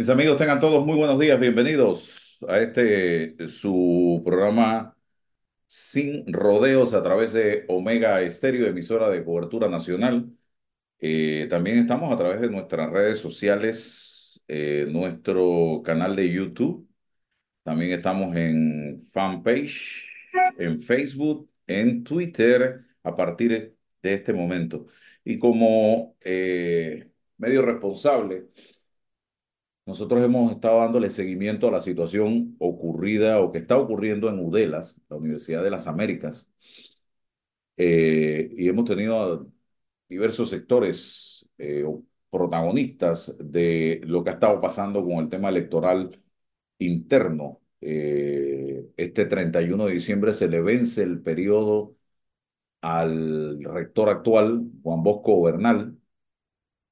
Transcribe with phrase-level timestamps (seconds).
[0.00, 4.96] Mis amigos, tengan todos muy buenos días, bienvenidos a este su programa
[5.66, 10.32] Sin Rodeos a través de Omega Estéreo, emisora de cobertura nacional.
[11.00, 16.88] Eh, también estamos a través de nuestras redes sociales, eh, nuestro canal de YouTube.
[17.62, 20.06] También estamos en fanpage,
[20.58, 24.86] en Facebook, en Twitter a partir de este momento.
[25.24, 28.48] Y como eh, medio responsable,
[29.90, 35.00] nosotros hemos estado dándole seguimiento a la situación ocurrida o que está ocurriendo en UDELAS,
[35.08, 36.48] la Universidad de las Américas,
[37.76, 39.50] eh, y hemos tenido
[40.08, 41.84] diversos sectores eh,
[42.30, 46.20] protagonistas de lo que ha estado pasando con el tema electoral
[46.78, 47.60] interno.
[47.80, 51.96] Eh, este 31 de diciembre se le vence el periodo
[52.82, 55.98] al rector actual, Juan Bosco Bernal,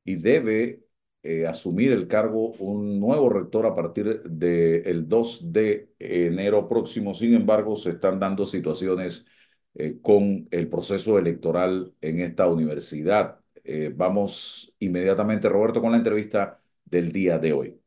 [0.05, 0.88] y debe
[1.31, 7.13] eh, asumir el cargo un nuevo rector a partir del 2 de enero próximo.
[7.13, 9.27] Sin embargo, se están dando situaciones
[9.75, 13.41] eh, con el proceso electoral en esta universidad.
[13.63, 17.79] Eh, vamos inmediatamente, Roberto, con la entrevista del día de hoy.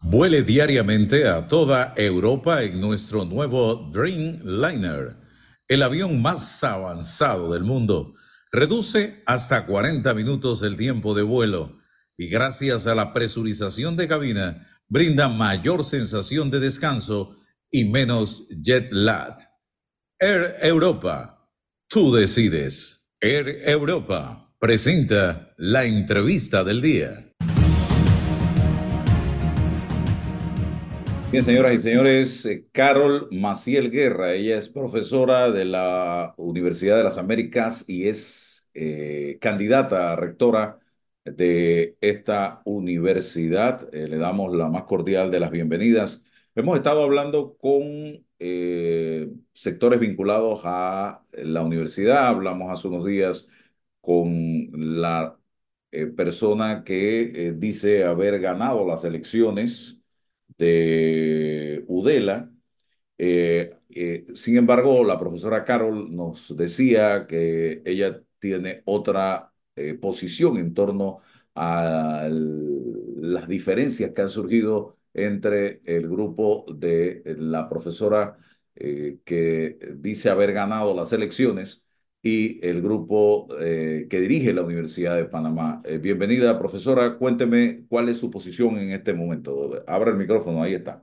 [0.00, 5.16] Vuele diariamente a toda Europa en nuestro nuevo Dreamliner,
[5.66, 8.12] el avión más avanzado del mundo.
[8.52, 11.77] Reduce hasta 40 minutos el tiempo de vuelo
[12.20, 17.36] y gracias a la presurización de cabina brinda mayor sensación de descanso
[17.70, 19.36] y menos jet lag.
[20.18, 21.48] Air Europa,
[21.88, 23.08] tú decides.
[23.20, 27.32] Air Europa presenta la entrevista del día.
[31.30, 37.04] Bien, señoras y señores, eh, Carol Maciel Guerra, ella es profesora de la Universidad de
[37.04, 40.80] las Américas y es eh, candidata a rectora
[41.32, 43.92] de esta universidad.
[43.94, 46.24] Eh, le damos la más cordial de las bienvenidas.
[46.54, 52.28] Hemos estado hablando con eh, sectores vinculados a la universidad.
[52.28, 53.48] Hablamos hace unos días
[54.00, 55.38] con la
[55.90, 59.98] eh, persona que dice haber ganado las elecciones
[60.58, 62.50] de UDELA.
[64.34, 71.20] sin embargo, la profesora Carol nos decía que ella tiene otra eh, posición en torno
[71.54, 78.36] a las diferencias que han surgido entre el grupo de la profesora
[78.76, 81.82] eh, que dice haber ganado las elecciones
[82.22, 85.82] y el grupo eh, que dirige la Universidad de Panamá.
[86.00, 87.16] bienvenida, profesora.
[87.18, 89.82] Cuénteme cuál es su posición en este momento.
[89.86, 91.02] Abra el micrófono, ahí está.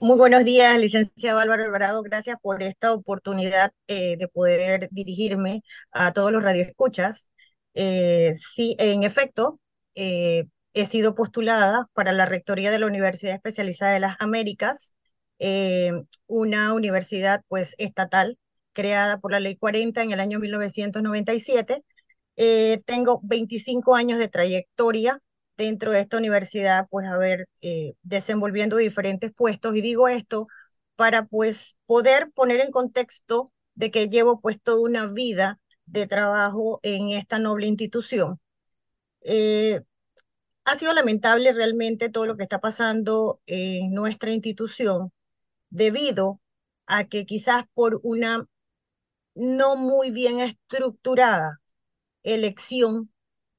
[0.00, 2.02] Muy buenos días, licenciado Álvaro Alvarado.
[2.02, 7.30] Gracias por esta oportunidad de poder dirigirme a todos los radioescuchas.
[7.74, 9.60] Eh, sí, en efecto,
[9.94, 14.94] eh, he sido postulada para la rectoría de la Universidad Especializada de las Américas,
[15.38, 15.92] eh,
[16.26, 18.38] una universidad pues estatal
[18.72, 21.82] creada por la Ley 40 en el año 1997.
[22.86, 25.20] tengo 25 años de trayectoria
[25.56, 27.46] dentro de esta universidad, pues a ver,
[28.02, 30.48] desenvolviendo diferentes puestos y digo esto
[30.96, 36.80] para pues poder poner en contexto de que llevo pues toda una vida de trabajo
[36.82, 38.40] en esta noble institución.
[39.22, 39.82] Eh,
[40.64, 45.12] ha sido lamentable realmente todo lo que está pasando en nuestra institución
[45.70, 46.40] debido
[46.86, 48.46] a que quizás por una
[49.34, 51.60] no muy bien estructurada
[52.22, 53.12] elección,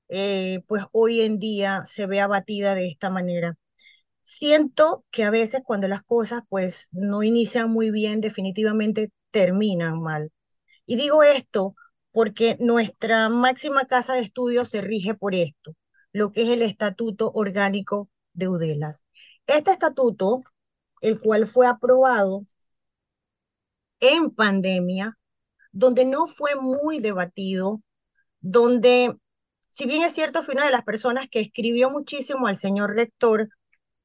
[0.09, 3.57] eh, pues hoy en día se ve abatida de esta manera.
[4.23, 10.31] Siento que a veces cuando las cosas pues no inician muy bien, definitivamente terminan mal.
[10.85, 11.75] Y digo esto
[12.15, 15.75] porque nuestra máxima casa de estudios se rige por esto,
[16.13, 19.03] lo que es el Estatuto Orgánico de UDELAS.
[19.47, 20.41] Este estatuto,
[21.01, 22.45] el cual fue aprobado
[23.99, 25.17] en pandemia,
[25.73, 27.81] donde no fue muy debatido,
[28.39, 29.17] donde,
[29.69, 33.49] si bien es cierto, fue una de las personas que escribió muchísimo al señor rector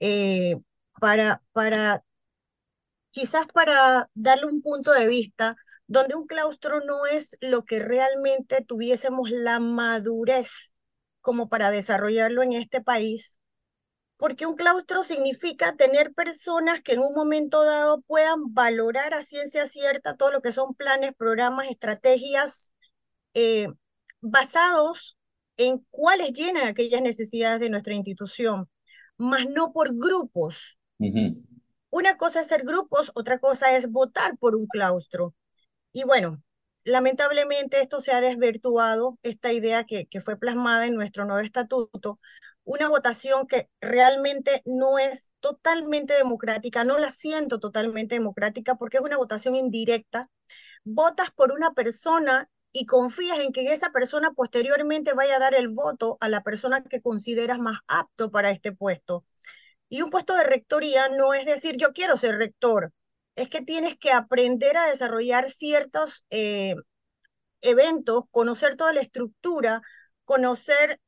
[0.00, 0.56] eh,
[1.00, 2.02] para, para,
[3.12, 5.56] quizás para darle un punto de vista
[5.90, 10.72] donde un claustro no es lo que realmente tuviésemos la madurez
[11.20, 13.36] como para desarrollarlo en este país,
[14.16, 19.66] porque un claustro significa tener personas que en un momento dado puedan valorar a ciencia
[19.66, 22.72] cierta todo lo que son planes, programas, estrategias
[23.34, 23.66] eh,
[24.20, 25.18] basados
[25.56, 28.70] en cuáles llenan aquellas necesidades de nuestra institución,
[29.16, 30.78] más no por grupos.
[31.90, 35.34] Una cosa es ser grupos, otra cosa es votar por un claustro.
[35.92, 36.42] Y bueno,
[36.84, 42.20] lamentablemente esto se ha desvirtuado, esta idea que, que fue plasmada en nuestro nuevo estatuto,
[42.64, 49.02] una votación que realmente no es totalmente democrática, no la siento totalmente democrática porque es
[49.02, 50.30] una votación indirecta.
[50.84, 55.68] Votas por una persona y confías en que esa persona posteriormente vaya a dar el
[55.68, 59.24] voto a la persona que consideras más apto para este puesto.
[59.88, 62.92] Y un puesto de rectoría no es decir yo quiero ser rector,
[63.40, 66.74] es que tienes que aprender a desarrollar ciertos eh,
[67.62, 69.82] eventos, conocer toda la estructura,
[70.24, 71.00] conocer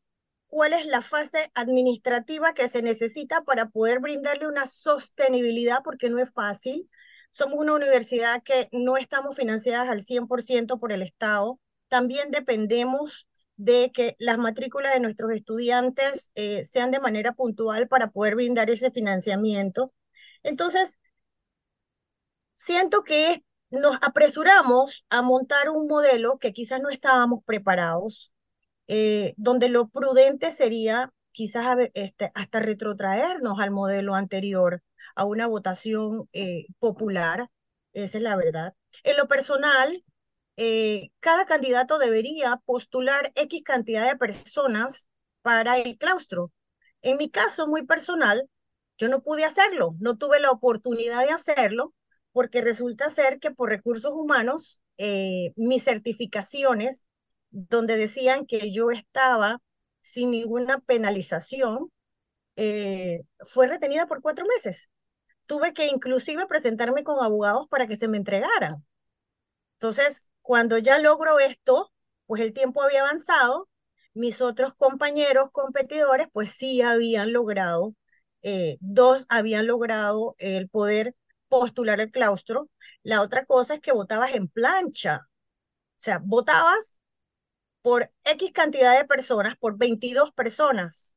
[0.46, 6.18] cuál es la fase administrativa que se necesita para poder brindarle una sostenibilidad, porque no
[6.18, 6.88] es fácil.
[7.30, 11.60] Somos una universidad que no estamos financiadas al 100% por el Estado.
[11.88, 18.10] También dependemos de que las matrículas de nuestros estudiantes eh, sean de manera puntual para
[18.10, 19.92] poder brindar ese financiamiento.
[20.42, 20.98] Entonces,
[22.62, 28.32] siento que nos apresuramos a montar un modelo que quizás no estábamos preparados
[28.86, 34.82] eh, donde lo prudente sería quizás este, hasta retrotraernos al modelo anterior,
[35.16, 37.48] a una votación eh, popular,
[37.94, 38.74] esa es la verdad.
[39.02, 40.04] En lo personal,
[40.56, 45.08] eh, cada candidato debería postular X cantidad de personas
[45.42, 46.52] para el claustro.
[47.00, 48.48] En mi caso muy personal,
[48.98, 51.92] yo no pude hacerlo, no tuve la oportunidad de hacerlo
[52.32, 54.80] porque resulta ser que por recursos humanos
[55.56, 57.06] mis certificaciones
[57.50, 59.60] donde decían que yo estaba
[60.00, 61.90] sin ninguna penalización,
[62.56, 64.90] eh, fue retenida por cuatro meses.
[65.46, 68.84] Tuve que inclusive presentarme con abogados para que se me entregaran.
[69.74, 71.92] Entonces, cuando ya logro esto,
[72.26, 73.68] pues el tiempo había avanzado,
[74.14, 77.94] mis otros compañeros competidores, pues sí habían logrado,
[78.42, 81.14] eh, dos habían logrado el poder
[81.60, 82.70] postular el claustro.
[83.02, 85.28] La otra cosa es que votabas en plancha.
[85.28, 87.02] O sea, votabas
[87.82, 91.14] por X cantidad de personas, por 22 personas.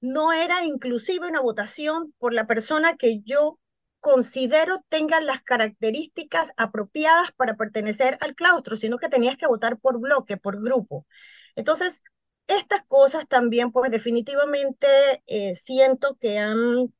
[0.00, 3.58] No era inclusive una votación por la persona que yo
[4.00, 10.00] considero tenga las características apropiadas para pertenecer al claustro, sino que tenías que votar por
[10.00, 11.06] bloque, por grupo.
[11.54, 12.02] Entonces,
[12.46, 14.86] estas cosas también, pues definitivamente
[15.26, 16.94] eh, siento que han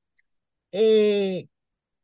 [0.73, 1.49] eh,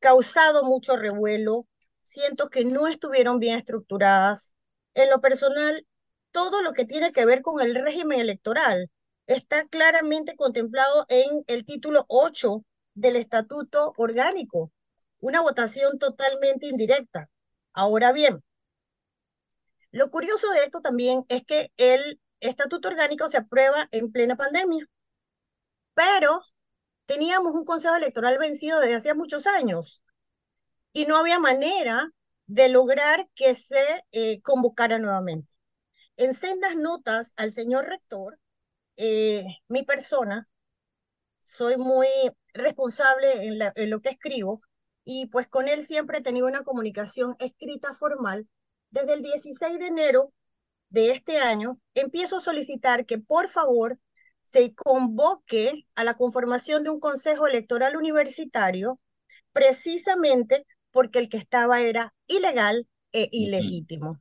[0.01, 1.67] causado mucho revuelo,
[2.03, 4.55] siento que no estuvieron bien estructuradas.
[4.95, 5.87] En lo personal,
[6.33, 8.91] todo lo que tiene que ver con el régimen electoral
[9.27, 12.65] está claramente contemplado en el título 8
[12.95, 14.73] del Estatuto Orgánico,
[15.21, 17.29] una votación totalmente indirecta.
[17.73, 18.43] Ahora bien,
[19.93, 24.87] lo curioso de esto también es que el Estatuto Orgánico se aprueba en plena pandemia,
[25.95, 26.43] pero
[27.11, 30.05] teníamos un Consejo Electoral vencido desde hace muchos años
[30.93, 32.09] y no había manera
[32.47, 35.53] de lograr que se eh, convocara nuevamente
[36.17, 38.39] en sendas notas al señor rector,
[38.97, 40.49] eh, mi persona,
[41.43, 42.07] soy muy
[42.55, 44.61] responsable en, en lo que escribo
[45.03, 48.47] y pues con él siempre he tenido una comunicación escrita formal.
[48.91, 50.33] Desde el 16 de enero
[50.91, 53.99] de este año, empiezo a solicitar que por favor
[54.51, 59.01] se convoque a la conformación de un consejo electoral universitario,
[59.53, 64.21] precisamente porque el que estaba era ilegal e ilegítimo.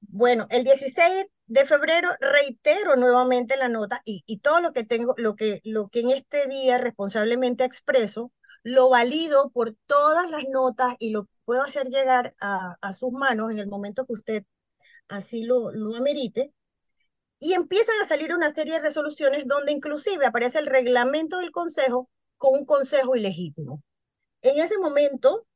[0.00, 5.14] Bueno, el 16 de febrero reitero nuevamente la nota y, y, todo lo que tengo,
[5.16, 8.32] lo que, lo que en este día responsablemente expreso,
[8.62, 13.50] lo valido por todas las notas y lo puedo hacer llegar a, a sus manos
[13.50, 14.44] en el momento que usted
[15.08, 16.52] así lo, lo amerite.
[17.38, 22.08] Y empiezan a salir una serie de resoluciones donde inclusive aparece el reglamento del Consejo
[22.36, 23.82] con un Consejo ilegítimo.
[24.42, 25.46] En ese momento,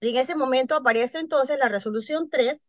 [0.00, 2.68] en ese momento aparece entonces la resolución 3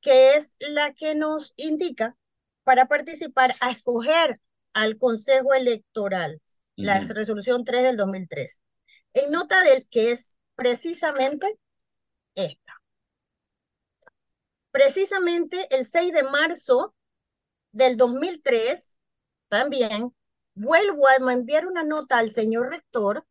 [0.00, 2.16] que es la que nos indica
[2.64, 4.40] para participar a escoger
[4.72, 6.40] al Consejo Electoral,
[6.74, 8.62] la resolución 3 del 2003.
[9.14, 11.58] En nota del que es precisamente
[12.34, 12.74] esta.
[14.70, 16.94] Precisamente el 6 de marzo
[17.76, 18.96] del 2003,
[19.48, 20.14] también,
[20.54, 23.26] vuelvo a enviar una nota al señor rector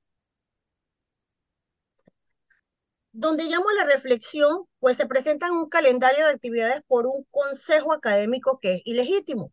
[3.12, 7.94] donde llamo a la reflexión, pues se presentan un calendario de actividades por un consejo
[7.94, 9.52] académico que es ilegítimo.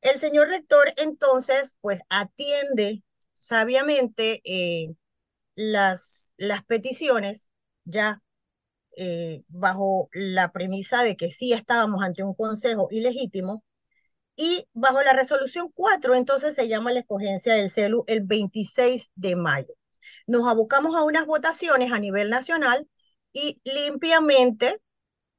[0.00, 3.02] El señor rector entonces, pues atiende
[3.34, 4.94] sabiamente eh,
[5.54, 7.50] las, las peticiones,
[7.84, 8.22] ya
[8.96, 13.62] eh, bajo la premisa de que sí estábamos ante un consejo ilegítimo,
[14.38, 19.36] y bajo la resolución 4, entonces se llama la escogencia del CELU el 26 de
[19.36, 19.74] mayo
[20.28, 22.86] nos abocamos a unas votaciones a nivel nacional
[23.32, 24.78] y limpiamente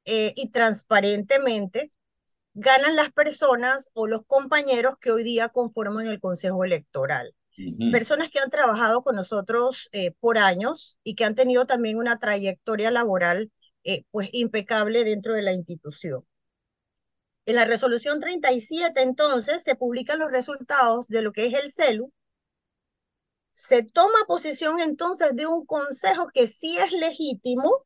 [0.04, 1.90] eh, y transparentemente
[2.54, 7.34] ganan las personas o los compañeros que hoy día conforman el Consejo Electoral.
[7.92, 12.18] Personas que han trabajado con nosotros eh, por años y que han tenido también una
[12.18, 13.52] trayectoria laboral
[13.84, 16.24] eh, pues impecable dentro de la institución.
[17.46, 22.12] En la resolución 37, entonces, se publican los resultados de lo que es el CELU.
[23.54, 27.84] Se toma posición entonces de un consejo que sí es legítimo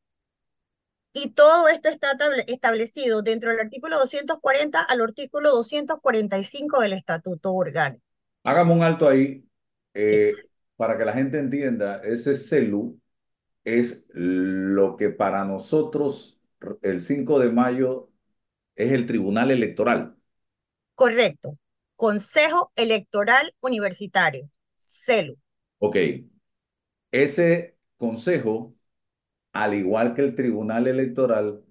[1.13, 8.05] y todo esto está establecido dentro del artículo 240 al artículo 245 del Estatuto Orgánico.
[8.43, 9.45] Hagamos un alto ahí
[9.95, 10.35] eh,
[10.77, 12.03] para que la gente entienda.
[12.03, 13.01] Ese CELU
[13.65, 16.41] es lo que para nosotros
[16.83, 18.11] el 5 de mayo
[18.77, 20.17] es el Tribunal Electoral.
[20.95, 21.53] Correcto.
[21.97, 25.37] Consejo Electoral Universitario, CELU.
[25.79, 25.97] Ok.
[27.11, 28.75] Ese consejo,
[29.53, 31.63] al igual que el Tribunal Electoral,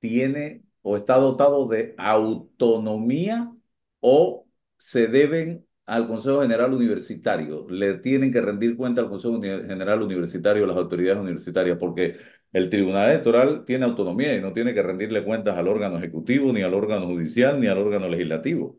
[0.00, 3.52] tiene o está dotado de autonomía
[4.00, 4.46] o
[4.78, 10.66] se deben al Consejo General Universitario, le tienen que rendir cuenta al Consejo General Universitario
[10.66, 12.18] las autoridades universitarias, porque
[12.52, 16.62] el Tribunal Electoral tiene autonomía y no tiene que rendirle cuentas al órgano ejecutivo, ni
[16.62, 18.78] al órgano judicial, ni al órgano legislativo.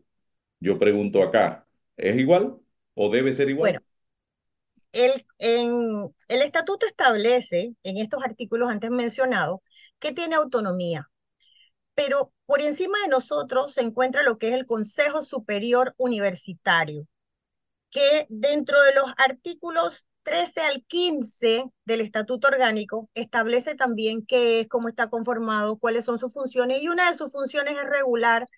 [0.60, 1.66] Yo pregunto acá,
[1.96, 2.56] ¿es igual
[2.94, 3.72] o debe ser igual?
[3.72, 3.80] Bueno,
[4.92, 9.60] el, el estatuto establece, en estos artículos antes mencionados,
[9.98, 11.10] que tiene autonomía,
[11.94, 17.06] pero por encima de nosotros se encuentra lo que es el Consejo Superior Universitario,
[17.90, 24.68] que dentro de los artículos 13 al 15 del Estatuto Orgánico establece también qué es,
[24.68, 28.48] cómo está conformado, cuáles son sus funciones, y una de sus funciones es regular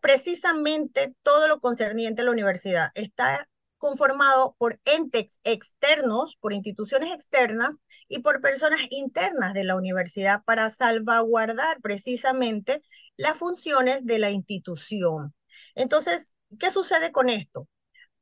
[0.00, 2.90] precisamente todo lo concerniente a la universidad.
[2.94, 7.76] Está conformado por entes externos, por instituciones externas
[8.08, 12.82] y por personas internas de la universidad para salvaguardar precisamente
[13.16, 15.34] las funciones de la institución.
[15.74, 17.68] Entonces, ¿qué sucede con esto?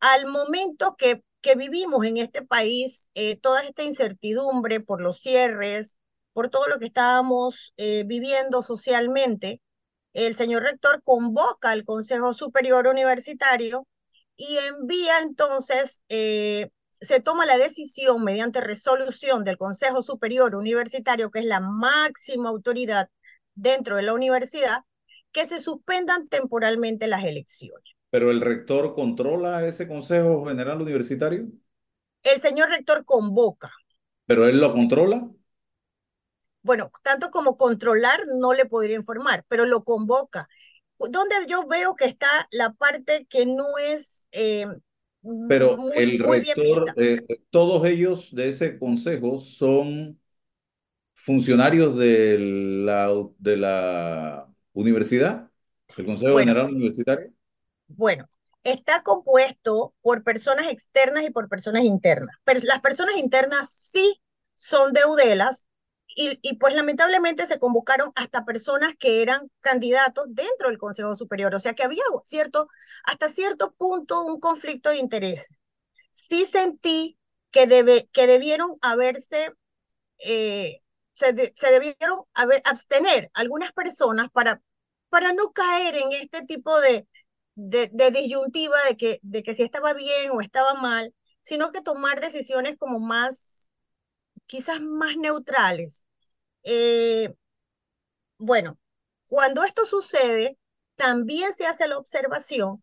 [0.00, 5.96] Al momento que, que vivimos en este país, eh, toda esta incertidumbre por los cierres,
[6.32, 9.62] por todo lo que estábamos eh, viviendo socialmente,
[10.12, 13.86] el señor rector convoca al Consejo Superior Universitario
[14.36, 21.38] y envía entonces, eh, se toma la decisión mediante resolución del Consejo Superior Universitario, que
[21.38, 23.08] es la máxima autoridad
[23.54, 24.80] dentro de la universidad,
[25.30, 27.95] que se suspendan temporalmente las elecciones.
[28.10, 31.48] ¿Pero el rector controla ese Consejo General Universitario?
[32.22, 33.72] El señor rector convoca.
[34.26, 35.28] ¿Pero él lo controla?
[36.62, 40.48] Bueno, tanto como controlar no le podría informar, pero lo convoca
[40.98, 44.66] donde yo veo que está la parte que no es eh,
[45.48, 50.18] Pero el rector, eh, todos ellos de ese consejo son
[51.14, 55.50] funcionarios de la, de la universidad,
[55.96, 57.32] el Consejo General Universitario.
[57.88, 58.28] Bueno,
[58.62, 62.36] está compuesto por personas externas y por personas internas.
[62.62, 64.20] Las personas internas sí
[64.54, 65.66] son deudelas
[66.18, 71.60] y, pues lamentablemente se convocaron hasta personas que eran candidatos dentro del Consejo Superior, o
[71.60, 72.68] sea que había cierto,
[73.04, 75.60] hasta cierto punto un conflicto de interés.
[76.12, 77.18] Sí sentí
[77.50, 79.52] que, debe, que debieron haberse,
[80.18, 80.80] eh,
[81.12, 84.62] se, debieron haber, abstener algunas personas para,
[85.10, 87.06] para no caer en este tipo de,
[87.56, 91.82] de, de disyuntiva de que, de que si estaba bien o estaba mal, sino que
[91.82, 93.70] tomar decisiones como más,
[94.46, 96.06] quizás más neutrales.
[96.64, 97.34] Eh,
[98.38, 98.78] bueno,
[99.28, 100.58] cuando esto sucede,
[100.96, 102.82] también se hace la observación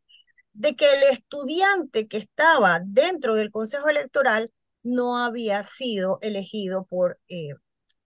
[0.54, 4.52] de que el estudiante que estaba dentro del Consejo Electoral
[4.84, 7.52] no había sido elegido por, eh,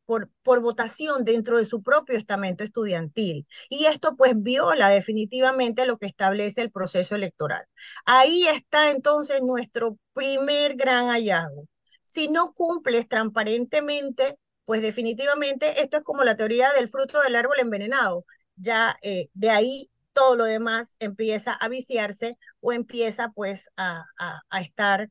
[0.08, 3.48] por, por votación dentro de su propio estamento estudiantil.
[3.70, 7.66] Y esto pues viola definitivamente lo que establece el proceso electoral.
[8.06, 11.68] Ahí está entonces nuestro primer gran hallazgo.
[12.04, 14.38] Si no cumples transparentemente
[14.68, 18.26] pues definitivamente esto es como la teoría del fruto del árbol envenenado.
[18.58, 24.62] Ya eh, de ahí todo lo demás empieza a viciarse o empieza pues a, a,
[24.62, 25.10] estar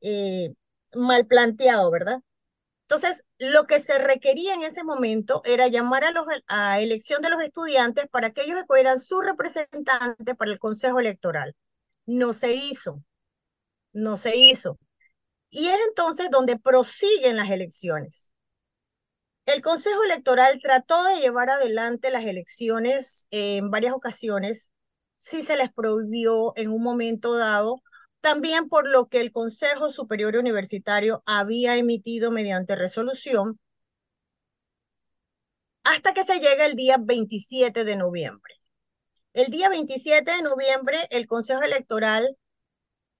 [0.00, 0.54] eh,
[0.94, 2.18] mal planteado, ¿verdad?
[2.88, 6.26] Entonces, lo que se requería en ese momento era llamar a, los,
[6.78, 11.56] elección de los estudiantes para que ellos escogieran su representante para el Consejo Electoral.
[12.06, 13.02] No se hizo,
[13.92, 14.78] no se hizo.
[15.50, 18.32] Y es entonces donde prosiguen las elecciones.
[19.46, 24.70] El Consejo Electoral trató de llevar adelante las elecciones en varias ocasiones,
[25.16, 27.82] sí se les prohibió en un momento dado,
[28.26, 33.60] también por lo que el Consejo Superior Universitario había emitido mediante resolución,
[35.84, 38.54] hasta que se llega el día 27 de noviembre.
[39.32, 42.36] El día 27 de noviembre, el Consejo Electoral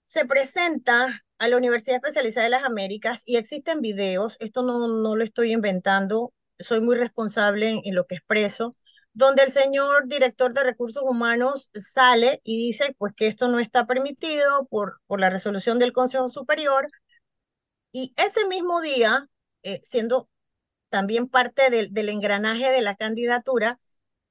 [0.05, 5.15] se presenta a la Universidad Especializada de las Américas y existen videos, esto no, no
[5.15, 8.73] lo estoy inventando, soy muy responsable en, lo que expreso,
[9.17, 13.87] donde el señor director de recursos humanos sale y dice pues que esto no está
[13.87, 16.89] permitido por, por la resolución del Consejo Superior.
[17.93, 19.27] Y ese mismo día,
[19.63, 20.29] eh, siendo
[20.91, 23.81] también parte del, del, engranaje de la candidatura,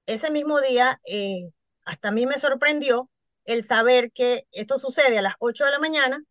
[0.06, 1.52] ese mismo día, eh,
[1.86, 3.10] hasta a mí me sorprendió
[3.46, 6.24] el saber que esto sucede a las 8 de la mañana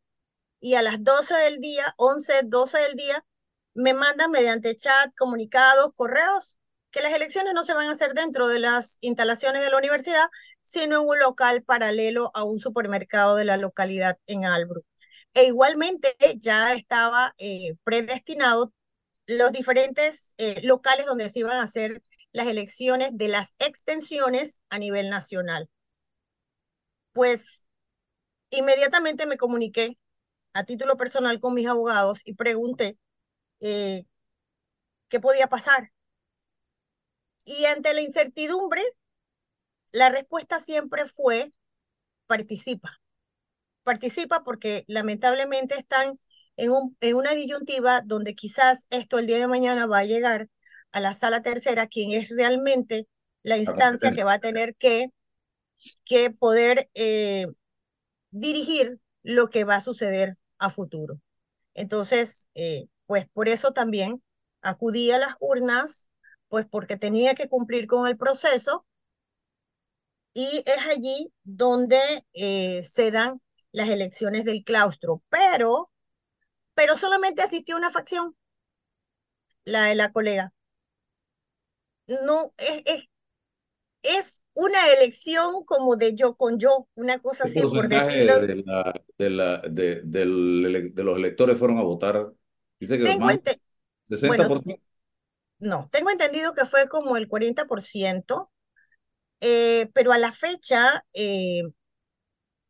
[0.60, 3.24] y a las 12 del día, 11, 12 del día,
[3.74, 6.56] me mandan mediante chat, comunicados, correos,
[6.94, 10.26] que las elecciones no se van a hacer dentro de las instalaciones de la universidad,
[10.62, 14.86] sino en un local paralelo a un supermercado de la localidad en Albrook.
[15.34, 18.72] E igualmente ya estaba eh, predestinado
[19.26, 24.78] los diferentes eh, locales donde se iban a hacer las elecciones de las extensiones a
[24.78, 25.68] nivel nacional
[27.14, 27.68] pues
[28.50, 29.98] inmediatamente me comuniqué
[30.54, 32.98] a título personal con mis abogados y pregunté
[33.60, 34.06] eh,
[35.08, 35.93] qué podía pasar.
[37.44, 38.82] Y ante la incertidumbre,
[39.92, 41.50] la respuesta siempre fue
[42.26, 43.00] participa.
[43.82, 46.18] Participa porque lamentablemente están
[46.56, 50.48] en, un, en una disyuntiva donde quizás esto el día de mañana va a llegar
[50.92, 53.06] a la sala tercera, quien es realmente
[53.42, 55.10] la instancia que va a tener que
[56.04, 57.46] que poder eh,
[58.30, 61.20] dirigir lo que va a suceder a futuro.
[61.74, 64.22] Entonces, eh, pues por eso también
[64.62, 66.08] acudí a las urnas,
[66.54, 68.86] pues porque tenía que cumplir con el proceso
[70.32, 71.98] y es allí donde
[72.32, 73.40] eh, se dan
[73.72, 75.90] las elecciones del claustro, pero,
[76.74, 78.36] pero solamente asistió una facción,
[79.64, 80.52] la de la colega.
[82.06, 83.08] No, es, es,
[84.04, 88.38] es una elección como de yo con yo, una cosa así por decirlo.
[88.38, 90.24] De, la, de, la, de, de,
[91.02, 92.32] los electores fueron a votar?
[92.78, 93.26] Dice que tengo
[94.06, 94.80] 60%.
[95.58, 98.50] No, tengo entendido que fue como el 40%,
[99.40, 101.62] eh, pero a la fecha eh,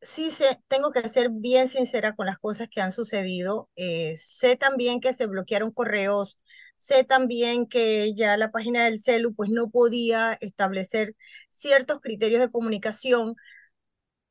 [0.01, 3.70] sí sé, tengo que ser bien sincera con las cosas que han sucedido.
[3.77, 6.38] Eh, sé también que se bloquearon correos,
[6.77, 11.14] sé también que ya la página del CELU pues no podía establecer
[11.51, 13.35] ciertos criterios de comunicación,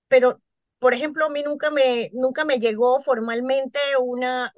[0.08, 0.42] pero
[0.84, 4.54] por ejemplo, a mí nunca me, nunca me llegó formalmente una,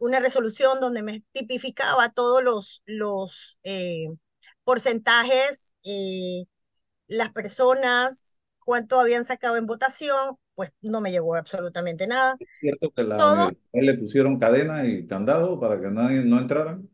[0.00, 4.06] una resolución donde me tipificaba todos los, los eh,
[4.64, 6.44] porcentajes, eh,
[7.06, 12.36] las personas, cuánto habían sacado en votación, pues no me llegó absolutamente nada.
[12.40, 16.88] ¿Es cierto que la le pusieron cadena y candado para que nadie no entraran?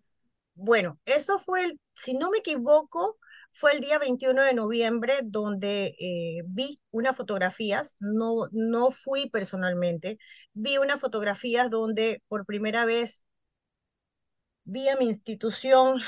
[0.56, 3.18] Bueno, eso fue, el, si no me equivoco,
[3.54, 10.18] fue el día 21 de noviembre donde eh, vi unas fotografías, no, no fui personalmente,
[10.54, 13.24] vi unas fotografías donde por primera vez
[14.64, 16.00] vi a mi institución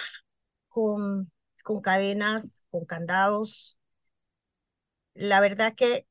[0.69, 1.31] con,
[1.63, 3.79] con cadenas, con candados.
[5.15, 6.07] La verdad que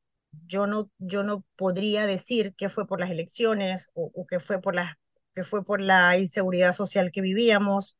[0.47, 4.75] yo no, yo no podría decir que fue por las elecciones o, que, fue por
[4.75, 4.97] la,
[5.33, 7.97] que fue por la inseguridad social que vivíamos,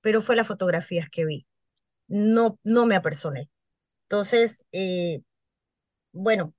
[0.00, 1.46] pero fue las fotografías que vi.
[2.08, 3.50] No, no me apersoné.
[4.04, 5.22] Entonces, eh,
[6.12, 6.54] bueno,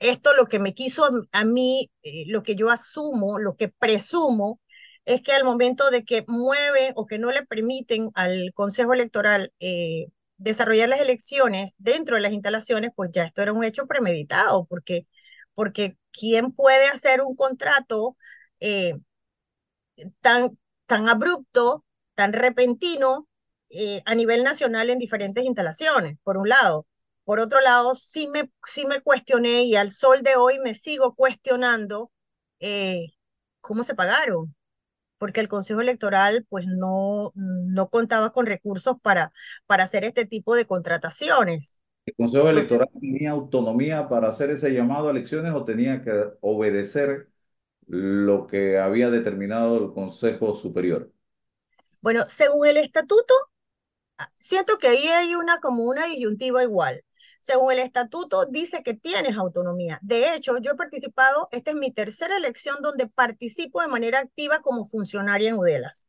[0.00, 4.60] esto lo que me quiso a, mí, eh, lo que yo asumo, lo que presumo,
[5.06, 9.52] es que al momento de que mueve o que no le permiten al Consejo Electoral
[9.60, 10.06] eh,
[10.38, 15.06] desarrollar las elecciones dentro de las instalaciones, pues ya esto era un hecho premeditado, porque,
[15.54, 18.16] porque ¿quién puede hacer un contrato
[20.20, 21.84] tan, tan abrupto,
[22.14, 23.28] tan repentino
[23.70, 26.86] eh, a nivel nacional en diferentes instalaciones, por un lado?
[27.24, 31.14] Por otro lado, sí me, sí me cuestioné y al sol de hoy me sigo
[31.14, 32.10] cuestionando
[32.60, 33.06] eh,
[33.60, 34.54] cómo se pagaron,
[35.18, 39.32] porque el Consejo Electoral pues no, no contaba con recursos para,
[39.66, 41.82] para hacer este tipo de contrataciones.
[42.06, 47.30] ¿El Consejo Electoral tenía autonomía para hacer ese llamado a elecciones o tenía que obedecer
[47.86, 51.12] lo que había determinado el Consejo Superior?
[52.00, 53.34] Bueno, según el estatuto,
[54.38, 57.04] siento que ahí hay una como una disyuntiva igual
[57.40, 59.98] según el estatuto, dice que tienes autonomía.
[60.02, 64.60] De hecho, yo he participado, esta es mi tercera elección donde participo de manera activa
[64.60, 66.06] como funcionaria en UDELAS.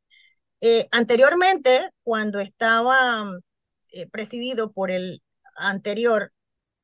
[0.61, 3.25] Eh, anteriormente, cuando estaba
[3.91, 5.23] eh, presidido por el
[5.55, 6.33] anterior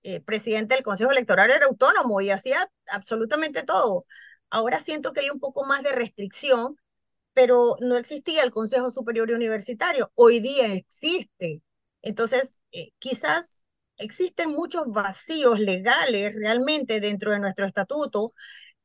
[0.03, 2.59] eh, presidente del Consejo Electoral, era autónomo y hacía
[2.91, 4.05] absolutamente todo.
[4.49, 6.77] Ahora siento que hay un poco más de restricción,
[7.37, 10.11] pero no existía el Consejo Superior Universitario.
[10.15, 11.61] Hoy día existe.
[12.01, 12.61] Entonces,
[12.97, 13.63] quizás
[13.97, 18.33] existen muchos vacíos legales realmente dentro de nuestro estatuto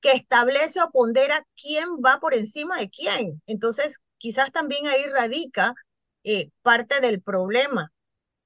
[0.01, 3.43] que establece o pondera quién va por encima de quién.
[3.47, 5.73] Entonces, quizás también ahí radica
[6.23, 7.91] eh, parte del problema,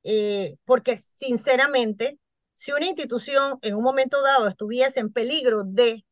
[0.04, 2.20] eh, porque sinceramente,
[2.54, 6.04] si una institución en un momento dado estuviese en peligro de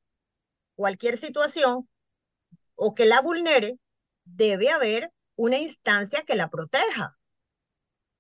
[0.75, 1.89] cualquier situación
[2.75, 3.79] o que la vulnere,
[4.25, 7.17] debe haber una instancia que la proteja.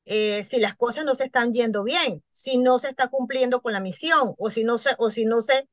[0.06, 3.72] Eh, si las cosas no se están yendo bien, si no se está cumpliendo con
[3.72, 5.68] la misión o si no se, o si no se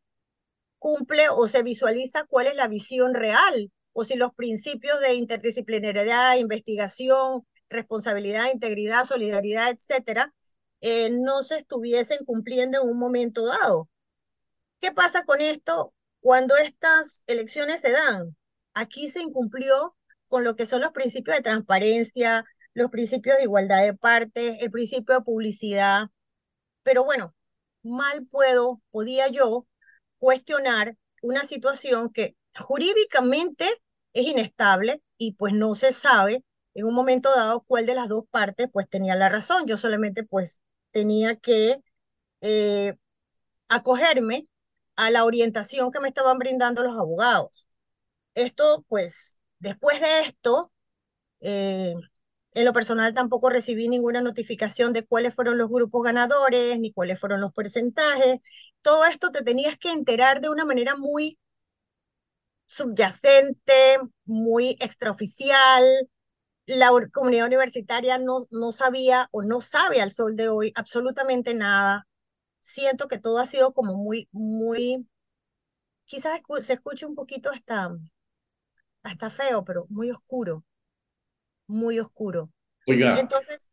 [0.79, 6.37] cumple o se visualiza cuál es la visión real o si los principios de interdisciplinariedad,
[6.37, 10.33] investigación, responsabilidad, integridad, solidaridad, etcétera,
[10.81, 13.89] eh, no se estuviesen cumpliendo en un momento dado.
[14.79, 18.35] ¿Qué pasa con esto cuando estas elecciones se dan?
[18.73, 19.95] Aquí se incumplió
[20.31, 24.71] con lo que son los principios de transparencia, los principios de igualdad de partes, el
[24.71, 26.05] principio de publicidad.
[26.83, 27.35] Pero bueno,
[27.83, 29.67] mal puedo, podía yo
[30.19, 33.65] cuestionar una situación que jurídicamente
[34.13, 38.23] es inestable y pues no se sabe en un momento dado cuál de las dos
[38.31, 39.67] partes pues tenía la razón.
[39.67, 41.77] Yo solamente pues tenía que
[42.41, 42.95] eh,
[43.69, 44.47] acogerme
[44.95, 47.67] a la orientación que me estaban brindando los abogados.
[48.35, 50.71] Esto pues después de esto,
[51.41, 51.95] eh,
[52.53, 57.19] en lo personal tampoco recibí ninguna notificación de cuáles fueron los grupos ganadores, ni cuáles
[57.19, 58.41] fueron los porcentajes.
[58.81, 61.39] Todo esto te tenías que enterar de una manera muy
[62.67, 65.83] subyacente, muy extraoficial.
[66.65, 72.07] La comunidad universitaria no, no sabía o no sabe al sol de hoy absolutamente nada.
[72.59, 75.07] Siento que todo ha sido como muy, muy,
[76.05, 77.91] quizás se escuche un poquito hasta,
[79.03, 80.63] hasta feo, pero muy oscuro
[81.67, 82.51] muy oscuro.
[82.85, 83.71] Oiga, Entonces,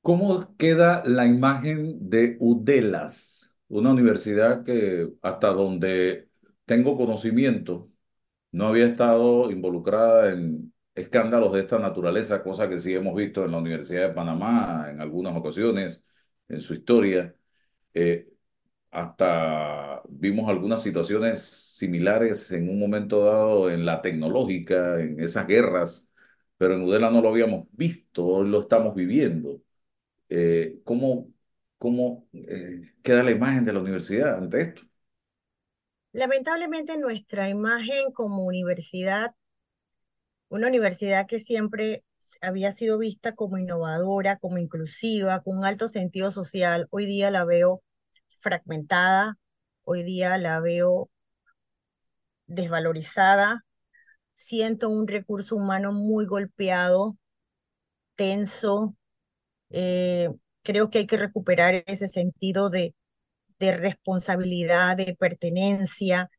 [0.00, 6.28] ¿cómo queda la imagen de UDELAS, una universidad que hasta donde
[6.64, 7.90] tengo conocimiento
[8.52, 13.52] no había estado involucrada en escándalos de esta naturaleza, cosa que sí hemos visto en
[13.52, 16.00] la Universidad de Panamá en algunas ocasiones
[16.48, 17.34] en su historia.
[17.94, 18.31] Eh,
[18.92, 26.08] hasta vimos algunas situaciones similares en un momento dado en la tecnológica, en esas guerras
[26.58, 29.62] pero en Udela no lo habíamos visto, hoy lo estamos viviendo.
[30.28, 31.32] Eh, ¿cómo
[31.78, 34.82] cómo eh, queda la imagen de la universidad ante esto?
[36.14, 39.34] lamentablemente nuestra imagen como universidad,
[40.50, 42.04] una universidad que siempre
[42.40, 47.44] había sido vista como innovadora, como inclusiva, con un alto sentido social, hoy día la
[47.44, 47.82] veo
[48.42, 49.38] fragmentada,
[49.84, 51.10] hoy día la veo
[52.46, 53.64] desvalorizada,
[54.32, 57.16] siento un recurso humano muy golpeado,
[58.16, 58.96] tenso.
[59.70, 60.30] Eh,
[60.62, 62.94] creo que hay que recuperar ese sentido de,
[63.58, 66.30] de responsabilidad, de pertenencia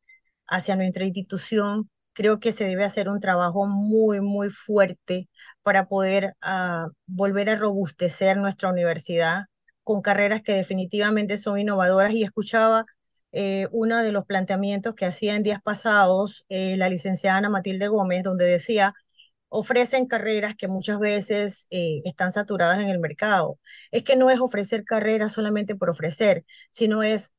[0.48, 1.90] hacia nuestra institución.
[2.14, 5.30] Creo que se debe hacer un trabajo muy, muy fuerte
[5.64, 9.44] para poder uh, volver a robustecer nuestra universidad
[9.84, 12.14] con carreras que definitivamente son innovadoras.
[12.14, 12.86] Y escuchaba
[13.32, 17.88] eh, uno de los planteamientos que hacía en días pasados eh, la licenciada Ana Matilde
[17.88, 18.94] Gómez, donde decía,
[19.50, 23.60] ofrecen carreras que muchas veces eh, están saturadas en el mercado.
[23.92, 27.34] Es que no es ofrecer carreras solamente por ofrecer, sino es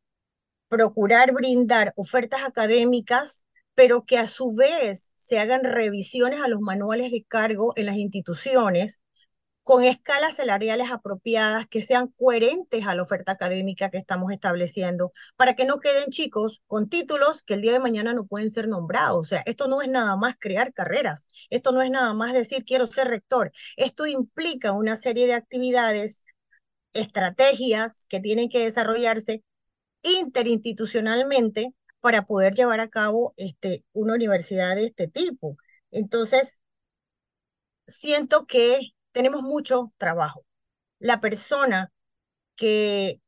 [0.68, 7.10] procurar brindar ofertas académicas, pero que a su vez se hagan revisiones a los manuales
[7.12, 9.02] de cargo en las instituciones
[9.64, 15.54] con escalas salariales apropiadas que sean coherentes a la oferta académica que estamos estableciendo, para
[15.56, 19.18] que no queden chicos con títulos que el día de mañana no pueden ser nombrados.
[19.20, 22.64] O sea, esto no es nada más crear carreras, esto no es nada más decir
[22.64, 26.24] quiero ser rector, esto implica una serie de actividades,
[26.92, 29.42] estrategias que tienen que desarrollarse
[30.02, 35.56] interinstitucionalmente para poder llevar a cabo este, una universidad de este tipo.
[35.90, 36.60] Entonces,
[37.86, 40.44] siento que tenemos mucho trabajo.
[40.98, 41.92] La persona
[42.56, 43.20] que,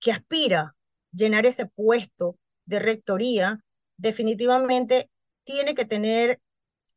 [0.00, 0.76] que aspira
[1.12, 3.60] llenar ese puesto de rectoría
[3.96, 5.10] definitivamente
[5.44, 6.40] tiene que tener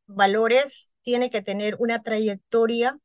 [0.06, 2.98] valores, tiene que tener una trayectoria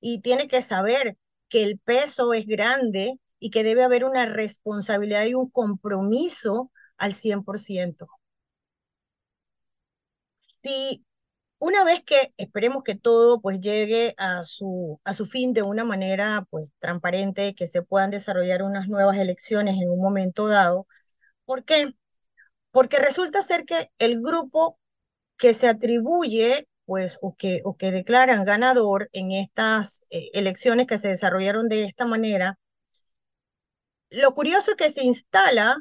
[0.00, 1.16] y tiene que saber
[1.48, 7.14] que el peso es grande y que debe haber una responsabilidad y un compromiso al
[7.14, 8.06] 100%.
[10.62, 11.02] Si
[11.60, 15.84] una vez que esperemos que todo pues llegue a su, a su fin de una
[15.84, 20.86] manera pues transparente, que se puedan desarrollar unas nuevas elecciones en un momento dado.
[21.46, 21.94] ¿Por qué?
[22.72, 24.78] Porque resulta ser que el grupo
[25.38, 30.98] que se atribuye pues o que, o que declaran ganador en estas eh, elecciones que
[30.98, 32.58] se desarrollaron de esta manera,
[34.10, 35.76] Lo curioso es que se instala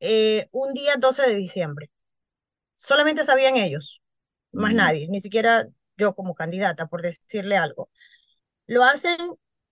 [0.00, 1.90] eh, un día 12 de diciembre.
[2.76, 4.02] Solamente sabían ellos,
[4.56, 5.66] más nadie, ni siquiera
[5.96, 7.90] yo como candidata, por decirle algo.
[8.66, 9.18] Lo hacen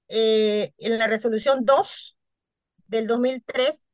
[0.09, 2.19] eh, en la resolución 2
[2.87, 3.85] del 2003,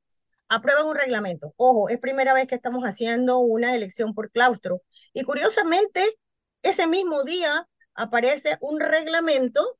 [0.48, 1.55] aprueban un reglamento.
[1.57, 4.83] Ojo, es primera vez que estamos haciendo una elección por claustro.
[5.14, 6.18] Y curiosamente,
[6.62, 9.79] ese mismo día aparece un reglamento,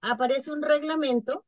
[0.00, 1.44] aparece un reglamento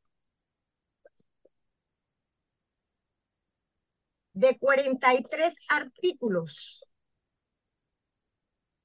[4.33, 6.88] de 43 artículos.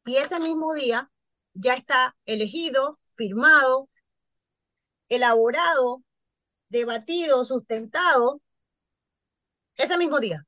[0.04, 1.10] Y ese mismo día
[1.54, 3.88] ya está elegido, firmado,
[5.08, 6.02] elaborado,
[6.68, 8.40] debatido, sustentado,
[9.76, 10.46] ese mismo día,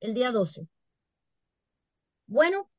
[0.00, 0.68] el día 12.
[2.26, 2.70] Bueno,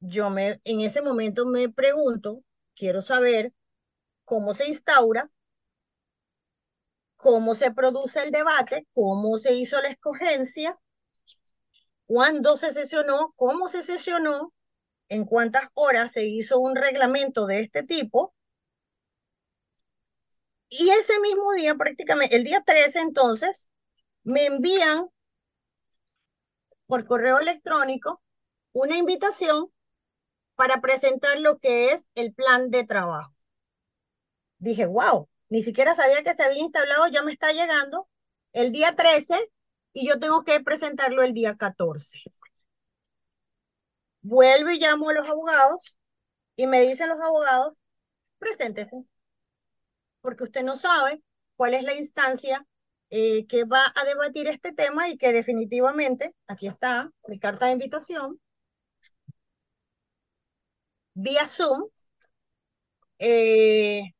[0.00, 2.42] yo me, en ese momento me pregunto,
[2.74, 3.52] quiero saber
[4.24, 5.30] cómo se instaura,
[7.16, 10.78] cómo se produce el debate, cómo se hizo la escogencia,
[12.12, 14.52] cuándo se sesionó, cómo se sesionó,
[15.08, 18.34] en cuántas horas se hizo un reglamento de este tipo.
[20.68, 23.70] Y ese mismo día, prácticamente, el día 13 entonces,
[24.24, 25.08] me envían
[26.84, 28.22] por correo electrónico
[28.72, 29.72] una invitación
[30.54, 33.34] para presentar lo que es el plan de trabajo.
[34.58, 38.06] Dije, wow, ni siquiera sabía que se había instalado, ya me está llegando
[38.52, 39.50] el día 13
[39.92, 42.22] y yo tengo que presentarlo el día 14.
[44.22, 45.98] Vuelvo y llamo a los abogados
[46.56, 47.76] y me dicen los abogados,
[48.38, 49.04] preséntese,
[50.20, 51.22] porque usted no sabe
[51.56, 52.66] cuál es la instancia
[53.10, 57.72] eh, que va a debatir este tema y que definitivamente, aquí está mi carta de
[57.72, 58.40] invitación,
[61.14, 61.88] vía Zoom.
[63.18, 64.12] Eh,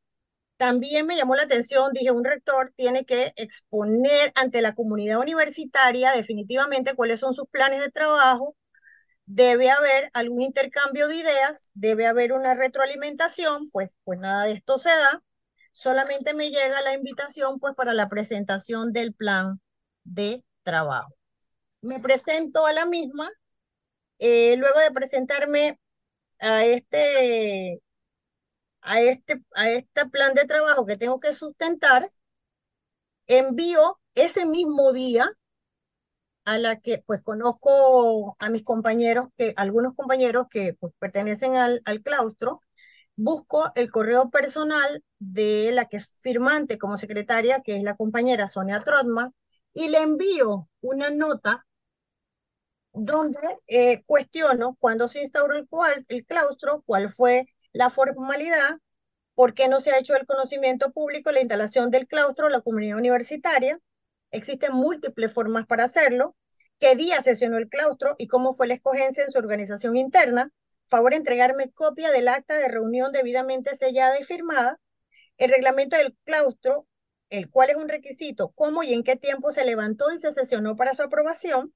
[0.63, 6.13] también me llamó la atención, dije, un rector tiene que exponer ante la comunidad universitaria
[6.13, 8.55] definitivamente cuáles son sus planes de trabajo,
[9.25, 14.77] debe haber algún intercambio de ideas, debe haber una retroalimentación, pues, pues nada de esto
[14.77, 15.21] se da,
[15.73, 19.59] solamente me llega la invitación pues para la presentación del plan
[20.05, 21.13] de trabajo.
[21.81, 23.29] Me presento a la misma,
[24.17, 25.77] eh, luego de presentarme
[26.39, 27.81] a este,
[28.83, 32.07] a este, a este plan de trabajo que tengo que sustentar,
[33.27, 35.29] envío ese mismo día
[36.45, 41.81] a la que pues conozco a mis compañeros, que algunos compañeros que pues pertenecen al,
[41.85, 42.61] al claustro,
[43.15, 48.47] busco el correo personal de la que es firmante como secretaria, que es la compañera
[48.47, 49.33] Sonia Trotman,
[49.73, 51.65] y le envío una nota
[52.93, 55.67] donde eh, cuestiono cuándo se instauró el,
[56.07, 58.77] el claustro, cuál fue la formalidad,
[59.35, 62.97] por qué no se ha hecho el conocimiento público la instalación del claustro la comunidad
[62.97, 63.79] universitaria.
[64.31, 66.35] Existen múltiples formas para hacerlo.
[66.79, 70.51] ¿Qué día sesionó el claustro y cómo fue la escogencia en su organización interna?
[70.87, 74.79] Favor entregarme copia del acta de reunión debidamente sellada y firmada.
[75.37, 76.87] El reglamento del claustro,
[77.29, 80.75] el cual es un requisito, cómo y en qué tiempo se levantó y se sesionó
[80.75, 81.73] para su aprobación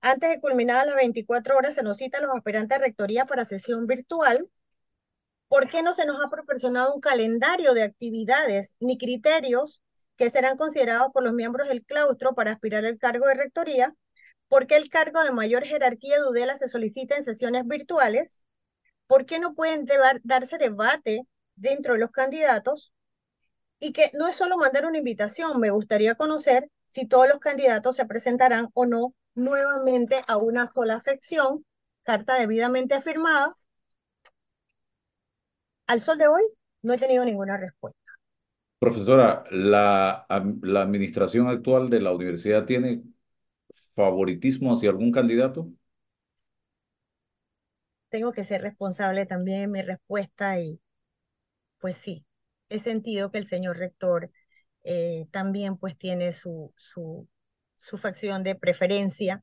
[0.00, 3.86] antes de culminar las 24 horas, se nos cita a los aspirantes rectoría para sesión
[3.86, 4.48] virtual.
[5.50, 9.82] ¿Por qué no se nos ha proporcionado un calendario de actividades ni criterios
[10.14, 13.92] que serán considerados por los miembros del claustro para aspirar al cargo de rectoría?
[14.46, 18.46] ¿Por qué el cargo de mayor jerarquía de UDELA se solicita en sesiones virtuales?
[19.08, 19.88] ¿Por qué no pueden
[20.22, 21.22] darse debate
[21.56, 22.92] dentro de los candidatos?
[23.80, 27.96] Y que no es solo mandar una invitación, me gustaría conocer si todos los candidatos
[27.96, 31.66] se presentarán o no nuevamente a una sola sección,
[32.04, 33.56] carta debidamente firmada.
[35.90, 36.42] Al sol de hoy
[36.82, 38.00] no he tenido ninguna respuesta.
[38.78, 40.26] Profesora, ¿la,
[40.62, 43.02] la administración actual de la universidad tiene
[43.96, 45.70] favoritismo hacia algún candidato?
[48.08, 50.80] Tengo que ser responsable también en mi respuesta y
[51.80, 52.26] pues sí,
[52.68, 54.30] he sentido que el señor rector
[54.84, 57.28] eh, también pues tiene su, su,
[57.76, 59.42] su facción de preferencia,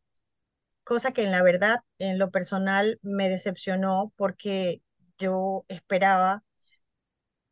[0.84, 4.82] cosa que en la verdad, en lo personal, me decepcionó porque
[5.18, 6.44] yo esperaba.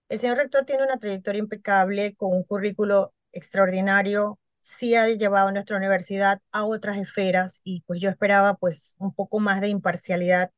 [0.09, 5.77] El señor rector tiene una trayectoria impecable, con un currículo extraordinario, sí ha llevado nuestra
[5.77, 10.51] universidad a otras esferas y pues yo esperaba pues un poco más de imparcialidad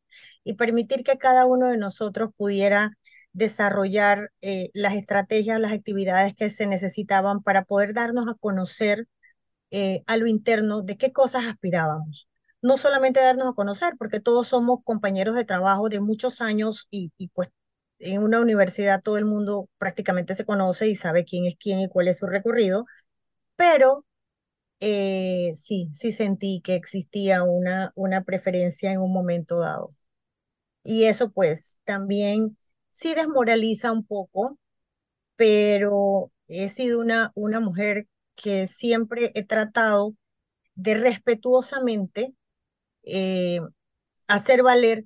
[0.46, 2.94] y permitir que cada uno de nosotros pudiera
[3.34, 9.08] desarrollar eh, las estrategias, las actividades que se necesitaban para poder darnos a conocer
[9.72, 12.30] eh, a lo interno de qué cosas aspirábamos.
[12.62, 17.12] No solamente darnos a conocer, porque todos somos compañeros de trabajo de muchos años y,
[17.18, 17.50] y pues
[18.00, 21.90] en una universidad todo el mundo prácticamente se conoce y sabe quién es quién y
[21.90, 22.86] cuál es su recorrido,
[23.58, 24.06] pero
[24.82, 29.90] eh, sí, sí sentí que existía una, una preferencia en un momento dado.
[30.84, 32.58] Y eso pues también
[32.92, 34.58] sí desmoraliza un poco,
[35.38, 40.16] pero he sido una, una mujer que siempre he tratado
[40.76, 42.36] de respetuosamente
[43.08, 43.60] eh,
[44.28, 45.06] hacer valer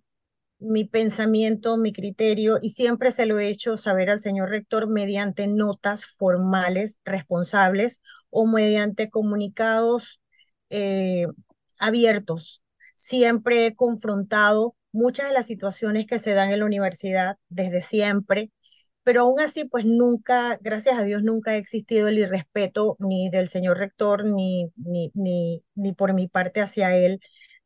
[0.60, 5.48] mi pensamiento, mi criterio, y siempre se lo he hecho saber al señor rector mediante
[5.48, 10.22] notas formales, responsables o mediante comunicados
[10.70, 11.28] eh,
[11.80, 12.64] abiertos.
[12.96, 18.52] Siempre he confrontado muchas de las situaciones que se dan en la universidad desde siempre,
[19.04, 23.48] pero aún así, pues nunca, gracias a Dios, nunca ha existido el irrespeto ni del
[23.48, 27.20] señor rector ni, ni, ni, ni por mi parte hacia él.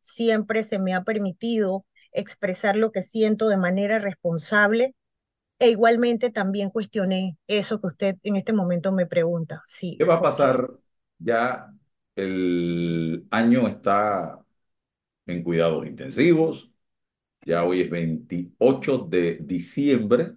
[0.06, 4.94] Siempre se me ha permitido expresar lo que siento de manera responsable
[5.60, 9.64] e igualmente también cuestioné eso que usted en este momento me pregunta.
[9.66, 10.70] Sí, ¿Qué va a pasar?
[11.20, 11.74] Ya
[12.16, 14.44] el año está
[15.28, 16.72] en cuidados intensivos,
[17.46, 20.36] ya hoy es 28 de diciembre.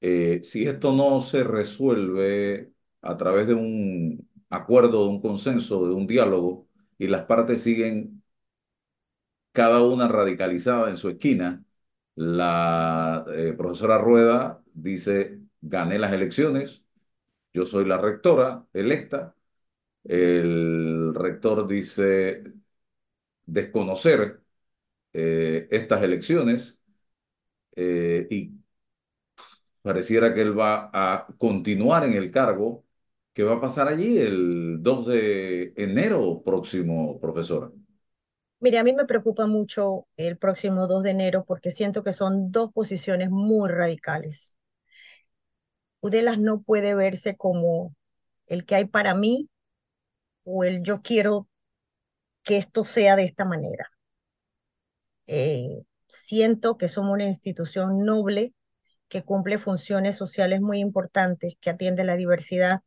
[0.00, 2.72] Eh, si esto no se resuelve
[3.02, 8.21] a través de un acuerdo, de un consenso, de un diálogo, y las partes siguen
[9.52, 11.64] cada una radicalizada en su esquina,
[12.14, 16.84] la eh, profesora Rueda dice, gané las elecciones,
[17.54, 19.36] yo soy la rectora electa,
[20.04, 22.44] el rector dice
[23.46, 24.42] desconocer
[25.14, 26.78] eh, estas elecciones
[27.76, 28.52] eh, y
[29.82, 32.84] pareciera que él va a continuar en el cargo.
[33.32, 37.70] ¿Qué va a pasar allí el 2 de enero próximo, profesora?
[38.62, 42.50] Mire, a mí me preocupa mucho el próximo 2 de enero porque siento que son
[42.50, 44.56] dos posiciones muy radicales.
[46.00, 47.94] Udelas no puede verse como
[48.46, 49.48] el que hay para mí
[50.44, 51.48] o el yo quiero
[52.44, 53.90] que esto sea de esta manera.
[55.26, 58.54] Eh, siento que somos una institución noble
[59.08, 62.80] que cumple funciones sociales muy importantes, que atiende la diversidad.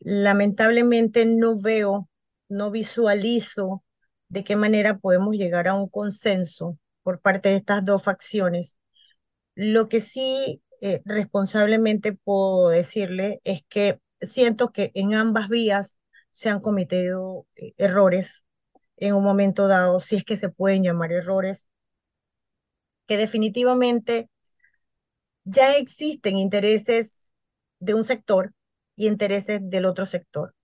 [0.00, 2.08] Lamentablemente no veo,
[2.50, 3.82] no visualizo
[4.32, 8.78] de qué manera podemos llegar a un consenso por parte de estas dos facciones.
[9.54, 16.48] Lo que sí eh, responsablemente puedo decirle es que siento que en ambas vías se
[16.48, 18.46] han cometido eh, errores
[18.96, 21.68] en un momento dado, si es que se pueden llamar errores,
[23.06, 24.30] que definitivamente
[25.44, 27.30] ya existen intereses
[27.80, 28.54] de un sector
[28.96, 30.54] y intereses del otro sector.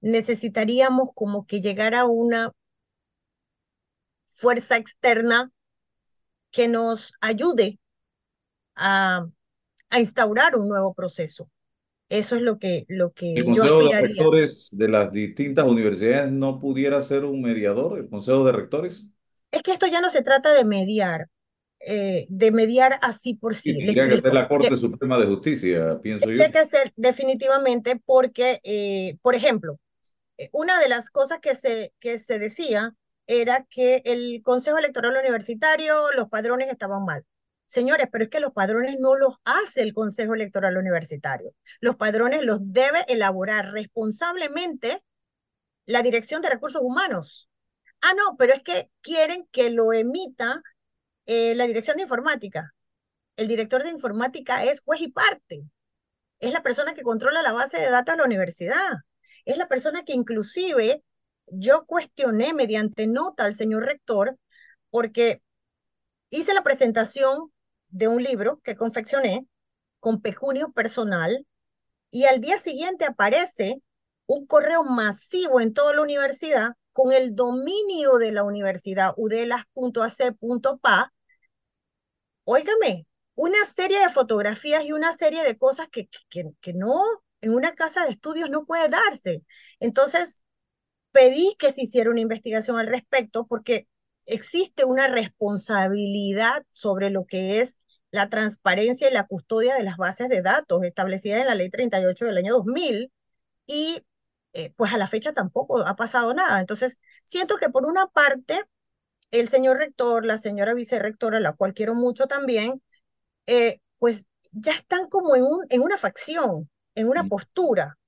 [0.00, 2.52] Necesitaríamos como que llegar a una
[4.38, 5.50] fuerza externa
[6.52, 7.80] que nos ayude
[8.76, 9.26] a,
[9.90, 11.50] a instaurar un nuevo proceso.
[12.08, 14.08] Eso es lo que, lo que ¿El yo Consejo de aspiraría.
[14.08, 19.08] Rectores de las distintas universidades no pudiera ser un mediador, el Consejo de Rectores?
[19.50, 21.26] Es que esto ya no se trata de mediar,
[21.80, 23.76] eh, de mediar así por sí.
[23.76, 26.38] Tendría que ser la Corte Suprema de Justicia, pienso yo.
[26.38, 29.78] tendría que ser definitivamente porque, eh, por ejemplo,
[30.38, 32.94] eh, una de las cosas que se, que se decía
[33.28, 37.24] era que el Consejo Electoral Universitario, los padrones estaban mal.
[37.66, 41.52] Señores, pero es que los padrones no los hace el Consejo Electoral Universitario.
[41.80, 45.04] Los padrones los debe elaborar responsablemente
[45.84, 47.50] la Dirección de Recursos Humanos.
[48.00, 50.62] Ah, no, pero es que quieren que lo emita
[51.26, 52.74] eh, la Dirección de Informática.
[53.36, 55.62] El director de informática es juez y parte.
[56.40, 58.92] Es la persona que controla la base de datos de la universidad.
[59.44, 61.04] Es la persona que inclusive
[61.52, 64.38] yo cuestioné mediante nota al señor rector
[64.90, 65.42] porque
[66.30, 67.52] hice la presentación
[67.88, 69.46] de un libro que confeccioné
[70.00, 71.46] con pecunio personal
[72.10, 73.82] y al día siguiente aparece
[74.26, 81.12] un correo masivo en toda la universidad con el dominio de la universidad, udelas.ac.pa.
[82.44, 87.02] Óigame, una serie de fotografías y una serie de cosas que, que, que no,
[87.40, 89.44] en una casa de estudios no puede darse.
[89.80, 90.42] Entonces,
[91.18, 93.88] pedí que se hiciera una investigación al respecto porque
[94.24, 97.80] existe una responsabilidad sobre lo que es
[98.12, 102.24] la transparencia y la custodia de las bases de datos establecida en la ley 38
[102.24, 103.12] del año 2000
[103.66, 104.04] y
[104.52, 106.60] eh, pues a la fecha tampoco ha pasado nada.
[106.60, 108.62] Entonces, siento que por una parte,
[109.32, 112.80] el señor rector, la señora vicerrectora, la cual quiero mucho también,
[113.46, 117.98] eh, pues ya están como en, un, en una facción, en una postura.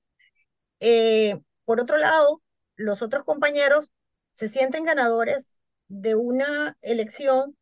[0.80, 2.42] Eh, por otro lado,
[2.80, 3.92] los otros compañeros
[4.32, 5.58] se sienten ganadores
[5.88, 7.56] de una elección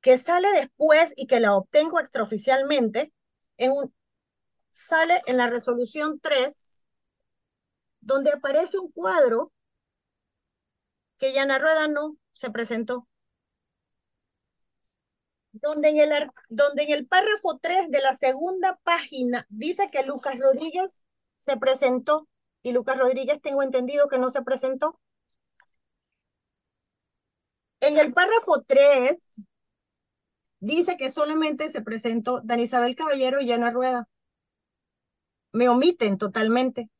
[0.00, 3.12] que sale después y que la obtengo extraoficialmente,
[3.56, 3.94] en un,
[4.70, 6.84] sale en la resolución 3,
[8.00, 9.52] donde aparece un cuadro
[11.18, 13.06] que Yana Rueda no se presentó.
[15.52, 20.38] Donde en, el, donde en el párrafo 3 de la segunda página dice que Lucas
[20.38, 21.04] Rodríguez
[21.38, 22.28] se presentó
[22.64, 24.98] y Lucas Rodríguez tengo entendido que no se presentó.
[27.80, 29.40] En el párrafo 3
[30.60, 34.08] dice que solamente se presentó Dan Isabel Caballero y Yana Rueda.
[35.52, 36.90] Me omiten totalmente.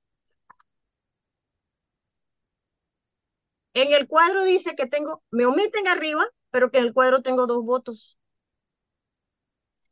[3.74, 7.46] En el cuadro dice que tengo, me omiten arriba, pero que en el cuadro tengo
[7.46, 8.18] dos votos.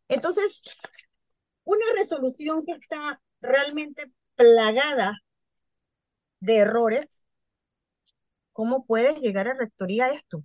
[0.09, 0.63] Entonces,
[1.65, 5.19] una resolución que está realmente plagada
[6.43, 7.09] de errores,
[8.55, 10.43] ¿cómo puedes llegar a rectoría esto?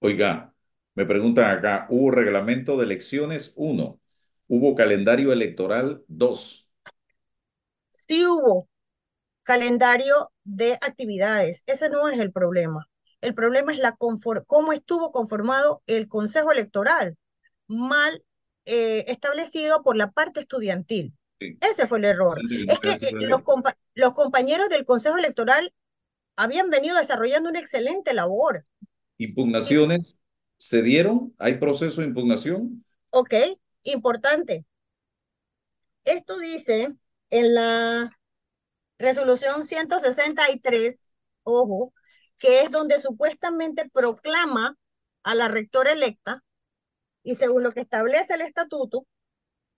[0.00, 0.54] Oiga,
[0.94, 3.52] me preguntan acá, ¿hubo reglamento de elecciones?
[3.56, 4.00] Uno.
[4.48, 6.04] ¿Hubo calendario electoral?
[6.08, 6.70] Dos.
[7.88, 8.68] Sí hubo
[9.44, 11.64] calendario de actividades.
[11.66, 12.88] Ese no es el problema.
[13.22, 13.96] El problema es la
[14.46, 17.18] cómo estuvo conformado el Consejo Electoral,
[17.68, 18.24] mal
[18.66, 21.15] eh, establecido por la parte estudiantil.
[21.38, 22.38] Ese fue el error.
[22.50, 23.42] Es que los,
[23.94, 25.72] los compañeros del Consejo Electoral
[26.36, 28.64] habían venido desarrollando una excelente labor.
[29.18, 30.18] ¿Impugnaciones
[30.58, 31.34] se dieron?
[31.38, 32.84] ¿Hay proceso de impugnación?
[33.10, 33.34] Ok,
[33.82, 34.64] importante.
[36.04, 36.94] Esto dice
[37.30, 38.16] en la
[38.98, 41.10] resolución 163,
[41.42, 41.92] ojo,
[42.38, 44.76] que es donde supuestamente proclama
[45.22, 46.44] a la rectora electa,
[47.22, 49.06] y según lo que establece el estatuto,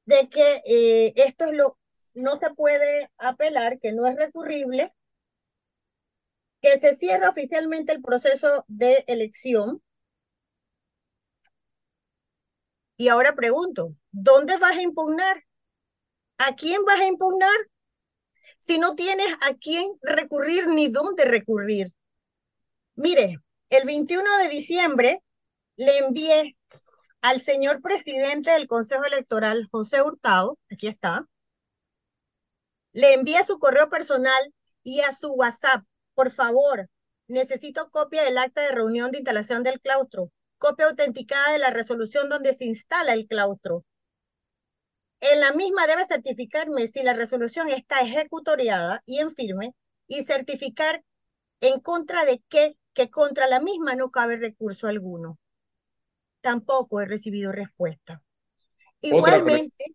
[0.09, 1.79] de que eh, esto es lo,
[2.15, 4.95] no se puede apelar, que no es recurrible,
[6.63, 9.83] que se cierra oficialmente el proceso de elección.
[12.97, 15.45] Y ahora pregunto, ¿dónde vas a impugnar?
[16.39, 17.59] ¿A quién vas a impugnar?
[18.59, 21.89] Si no tienes a quién recurrir ni dónde recurrir.
[22.95, 23.37] Mire,
[23.69, 25.23] el 21 de diciembre
[25.77, 26.57] le envié
[27.21, 31.27] al señor presidente del Consejo Electoral, José Hurtado, aquí está,
[32.93, 36.89] le envía su correo personal y a su WhatsApp, por favor,
[37.27, 42.29] necesito copia del acta de reunión de instalación del claustro, copia autenticada de la resolución
[42.29, 43.85] donde se instala el claustro.
[45.21, 49.75] En la misma debe certificarme si la resolución está ejecutoriada y en firme
[50.07, 51.05] y certificar
[51.61, 55.39] en contra de qué, que contra la misma no cabe recurso alguno
[56.41, 58.23] tampoco he recibido respuesta.
[59.01, 59.95] Igualmente,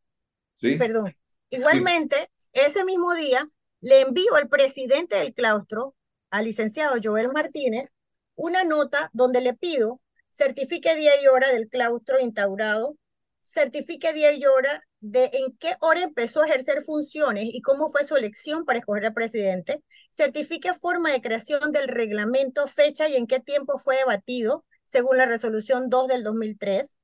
[0.56, 0.76] ¿Sí?
[0.78, 1.16] perdón,
[1.50, 3.48] igualmente, ese mismo día
[3.82, 5.96] le envío al presidente del claustro,
[6.30, 7.90] al licenciado Joel Martínez,
[8.36, 10.00] una nota donde le pido
[10.34, 12.98] certifique día y hora del claustro instaurado,
[13.42, 18.04] certifique día y hora de en qué hora empezó a ejercer funciones y cómo fue
[18.06, 23.28] su elección para escoger al presidente, certifique forma de creación del reglamento, fecha y en
[23.28, 26.96] qué tiempo fue debatido, según la resolución 2 del 2003,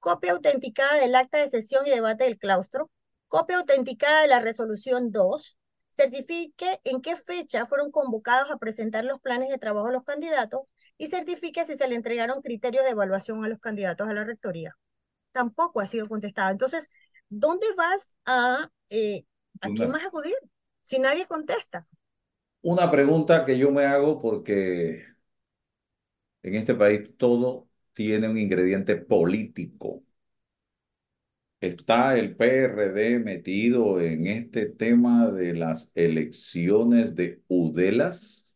[0.00, 2.90] copia autenticada del acta de sesión y debate del claustro,
[3.28, 5.56] copia autenticada de la resolución 2,
[5.90, 10.62] certifique en qué fecha fueron convocados a presentar los planes de trabajo a los candidatos
[10.98, 14.76] y certifique si se le entregaron criterios de evaluación a los candidatos a la rectoría.
[15.30, 16.50] Tampoco ha sido contestado.
[16.50, 16.90] Entonces,
[17.28, 19.22] ¿dónde vas a, eh,
[19.60, 20.34] a quién vas a acudir
[20.82, 21.86] si nadie contesta?
[22.62, 25.14] Una pregunta que yo me hago porque
[26.42, 30.02] en este país todo tiene un ingrediente político.
[31.60, 38.46] ¿Está el PRD metido en este tema de las elecciones de Udelas?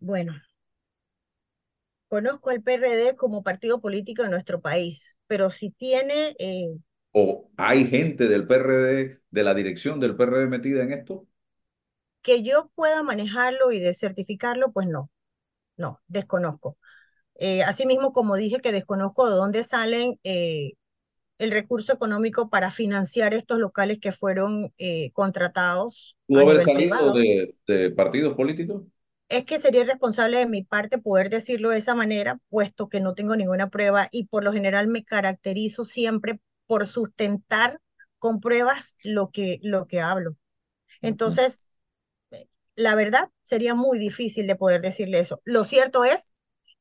[0.00, 0.34] Bueno,
[2.08, 6.34] conozco al PRD como partido político de nuestro país, pero si tiene...
[6.38, 6.76] Eh,
[7.12, 11.26] ¿O hay gente del PRD, de la dirección del PRD metida en esto?
[12.22, 15.08] Que yo pueda manejarlo y de certificarlo, pues no
[15.76, 16.76] no, desconozco.
[17.34, 20.72] Eh, asimismo, como dije que desconozco de dónde salen eh,
[21.38, 26.16] el recurso económico para financiar estos locales que fueron eh, contratados.
[26.26, 28.84] ¿Pudo haber salido de, de, partidos políticos?
[29.28, 33.14] Es que sería irresponsable de mi parte poder decirlo de esa manera, puesto que no
[33.14, 37.80] tengo ninguna prueba y por lo general me caracterizo siempre por sustentar
[38.18, 40.36] con pruebas lo que, lo que hablo.
[41.00, 41.68] Entonces,
[42.76, 45.40] la verdad, sería muy difícil de poder decirle eso.
[45.44, 46.32] Lo cierto es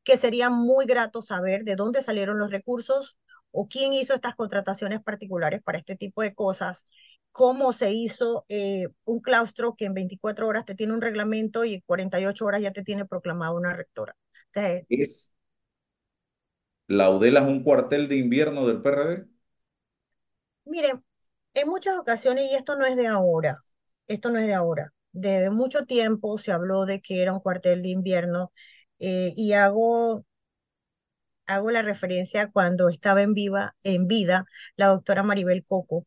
[0.03, 3.17] que sería muy grato saber de dónde salieron los recursos
[3.51, 6.85] o quién hizo estas contrataciones particulares para este tipo de cosas,
[7.31, 11.75] cómo se hizo eh, un claustro que en 24 horas te tiene un reglamento y
[11.75, 14.15] en 48 horas ya te tiene proclamado una rectora.
[14.89, 15.29] es,
[16.87, 19.27] ¿La UDELA es un cuartel de invierno del PRD?
[20.65, 21.03] Miren,
[21.53, 23.63] en muchas ocasiones, y esto no es de ahora,
[24.07, 27.81] esto no es de ahora, desde mucho tiempo se habló de que era un cuartel
[27.83, 28.51] de invierno
[28.99, 30.25] eh, y hago,
[31.45, 34.45] hago la referencia cuando estaba en, viva, en vida
[34.75, 36.05] la doctora Maribel Coco,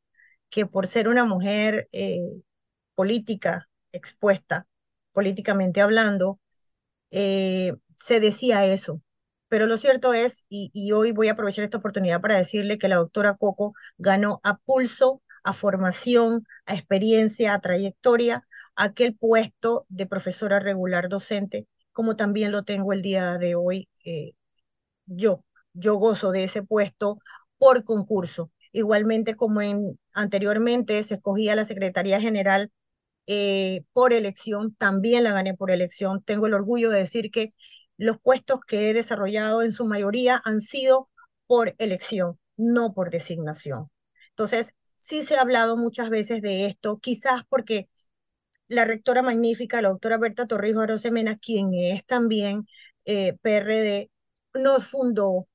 [0.51, 2.43] que por ser una mujer eh,
[2.95, 4.67] política expuesta,
[5.13, 6.41] políticamente hablando,
[7.13, 9.03] eh, se decía eso.
[9.49, 12.89] Pero lo cierto es, y, y, hoy voy a aprovechar esta oportunidad para decirle que
[12.89, 20.07] la doctora Coco ganó a pulso, a formación, a experiencia, a trayectoria, aquel puesto de
[20.07, 24.33] profesora regular docente, como también lo tengo el día de hoy eh,
[25.07, 25.45] yo.
[25.73, 27.19] Yo gozo de ese puesto
[27.59, 28.53] por concurso.
[28.73, 32.73] Igualmente como en, anteriormente se escogía la Secretaría General
[33.27, 36.23] eh, por elección, también la gané por elección.
[36.23, 37.55] Tengo el orgullo de decir que
[37.97, 41.09] los puestos que he desarrollado en su mayoría han sido
[41.47, 43.91] por elección, no por designación.
[44.31, 44.75] Entonces,
[45.05, 47.89] sí se ha hablado muchas veces de esto, quizás porque
[48.69, 52.67] la rectora magnífica, la doctora Berta Torrijos Arosemena, quien es también
[53.05, 54.11] eh, PRD,
[54.55, 55.47] nos fundó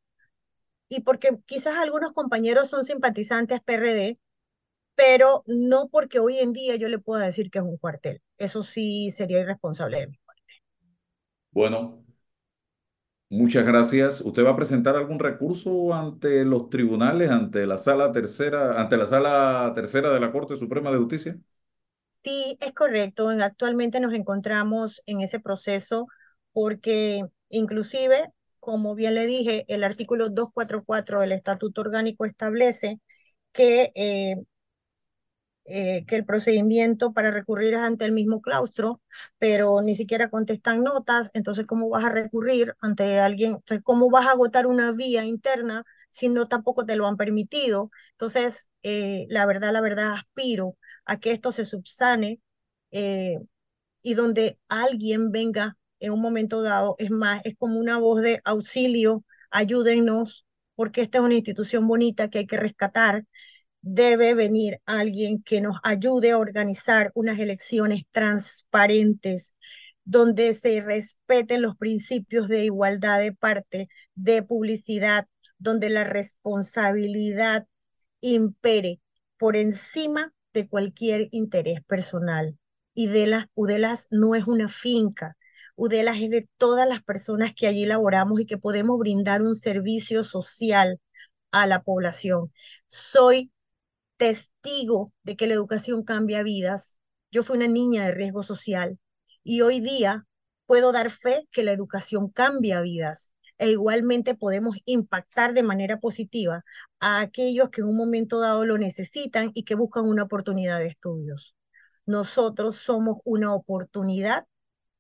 [0.88, 4.20] y porque quizás algunos compañeros son simpatizantes PRD,
[4.96, 8.22] pero no porque hoy en día yo le pueda decir que es un cuartel.
[8.38, 10.44] Eso sí sería irresponsable de mi parte.
[11.52, 12.04] Bueno,
[13.30, 14.22] muchas gracias.
[14.22, 19.06] ¿Usted va a presentar algún recurso ante los tribunales, ante la sala tercera, ante la
[19.06, 21.40] sala tercera de la Corte Suprema de Justicia?
[22.24, 23.30] Sí, es correcto.
[23.30, 26.08] Actualmente nos encontramos en ese proceso
[26.52, 33.00] porque inclusive, como bien le dije, el artículo 244 del Estatuto Orgánico establece
[33.54, 34.36] que eh,
[35.66, 39.02] eh, que el procedimiento para recurrir es ante el mismo claustro,
[39.38, 43.54] pero ni siquiera contestan notas, entonces ¿cómo vas a recurrir ante alguien?
[43.56, 47.92] Entonces, ¿cómo vas a agotar una vía interna si no tampoco te lo han permitido?
[48.14, 52.40] Entonces, eh, la verdad, la verdad, aspiro a que esto se subsane
[52.92, 53.38] eh,
[54.02, 58.42] y donde alguien venga en un momento dado, es más, es como una voz de
[58.46, 60.46] auxilio, ayúdennos,
[60.76, 63.26] porque esta es una institución bonita que hay que rescatar
[63.82, 69.56] debe venir alguien que nos ayude a organizar unas elecciones transparentes,
[70.04, 75.28] donde se respeten los principios de igualdad de parte, de publicidad,
[75.58, 77.68] donde la responsabilidad
[78.22, 79.00] impere
[79.38, 82.58] por encima de cualquier interés personal.
[82.94, 85.38] Y de las Udelas no es una finca,
[85.80, 90.26] Udelas es de todas las personas que allí laboramos y que podemos brindar un servicio
[90.26, 91.00] social
[91.52, 92.52] a la población.
[92.90, 93.50] Soy
[94.20, 97.00] testigo de que la educación cambia vidas.
[97.32, 99.00] Yo fui una niña de riesgo social
[99.44, 100.28] y hoy día
[100.66, 106.64] puedo dar fe que la educación cambia vidas e igualmente podemos impactar de manera positiva
[107.00, 110.88] a aquellos que en un momento dado lo necesitan y que buscan una oportunidad de
[110.88, 111.56] estudios.
[112.06, 114.46] Nosotros somos una oportunidad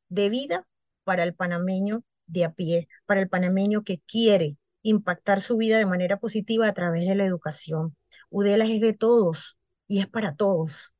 [0.10, 0.68] de vida
[1.04, 5.86] para el panameño de a pie, para el panameño que quiere impactar su vida de
[5.86, 7.98] manera positiva a través de la educación.
[8.30, 9.58] UDELAS es de todos
[9.88, 10.96] y es para todos.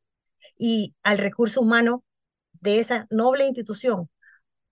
[0.58, 2.04] Y al recurso humano
[2.62, 4.10] de esa noble institución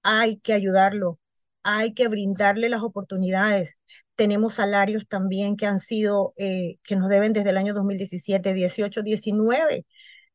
[0.03, 1.19] hay que ayudarlo,
[1.63, 3.77] hay que brindarle las oportunidades.
[4.15, 9.03] Tenemos salarios también que han sido, eh, que nos deben desde el año 2017, 18,
[9.03, 9.85] 19.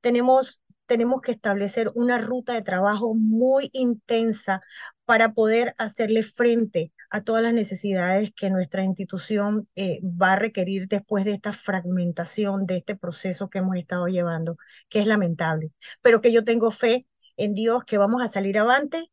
[0.00, 4.60] Tenemos tenemos que establecer una ruta de trabajo muy intensa
[5.06, 10.88] para poder hacerle frente a todas las necesidades que nuestra institución eh, va a requerir
[10.88, 14.56] después de esta fragmentación, de este proceso que hemos estado llevando,
[14.88, 17.06] que es lamentable, pero que yo tengo fe
[17.36, 19.10] en Dios que vamos a salir avante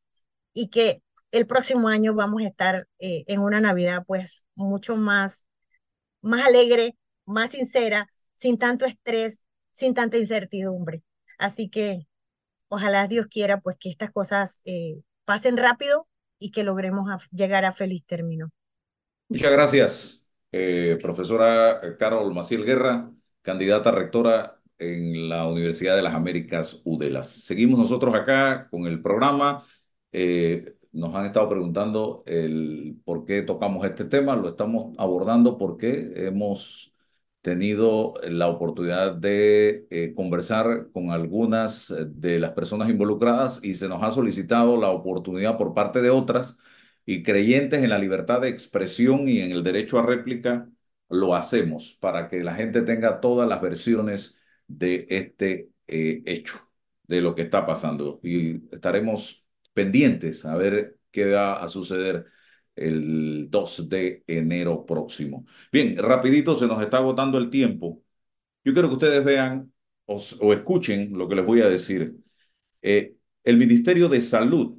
[0.53, 5.45] y que el próximo año vamos a estar eh, en una Navidad pues mucho más,
[6.21, 6.95] más alegre,
[7.25, 11.03] más sincera, sin tanto estrés, sin tanta incertidumbre.
[11.37, 12.07] Así que
[12.69, 16.07] ojalá Dios quiera pues que estas cosas eh, pasen rápido
[16.39, 18.49] y que logremos llegar a feliz término.
[19.27, 23.11] Muchas gracias, eh, profesora Carol Maciel Guerra,
[23.41, 27.27] candidata rectora en la Universidad de las Américas UDELAS.
[27.27, 29.63] Seguimos nosotros acá con el programa.
[30.11, 34.35] Eh, nos han estado preguntando el por qué tocamos este tema.
[34.35, 36.88] Lo estamos abordando porque hemos
[37.41, 43.87] tenido la oportunidad de eh, conversar con algunas eh, de las personas involucradas y se
[43.87, 46.57] nos ha solicitado la oportunidad por parte de otras
[47.05, 50.69] y creyentes en la libertad de expresión y en el derecho a réplica,
[51.09, 54.37] lo hacemos para que la gente tenga todas las versiones
[54.67, 56.59] de este eh, hecho,
[57.03, 58.19] de lo que está pasando.
[58.23, 62.27] Y estaremos pendientes a ver qué va a suceder
[62.75, 65.45] el 2 de enero próximo.
[65.71, 68.03] Bien, rapidito, se nos está agotando el tiempo.
[68.63, 69.73] Yo quiero que ustedes vean
[70.05, 72.15] o, o escuchen lo que les voy a decir.
[72.81, 74.77] Eh, el Ministerio de Salud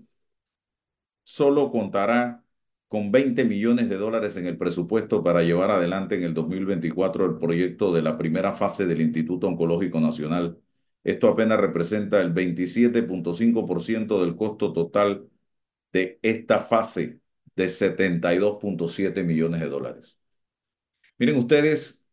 [1.23, 2.45] solo contará
[2.89, 7.39] con 20 millones de dólares en el presupuesto para llevar adelante en el 2024 el
[7.39, 10.59] proyecto de la primera fase del Instituto Oncológico Nacional.
[11.05, 15.29] Esto apenas representa el 27.5% del costo total
[15.93, 17.21] de esta fase
[17.57, 20.19] de 72.7 millones de dólares.
[21.19, 22.05] Miren ustedes,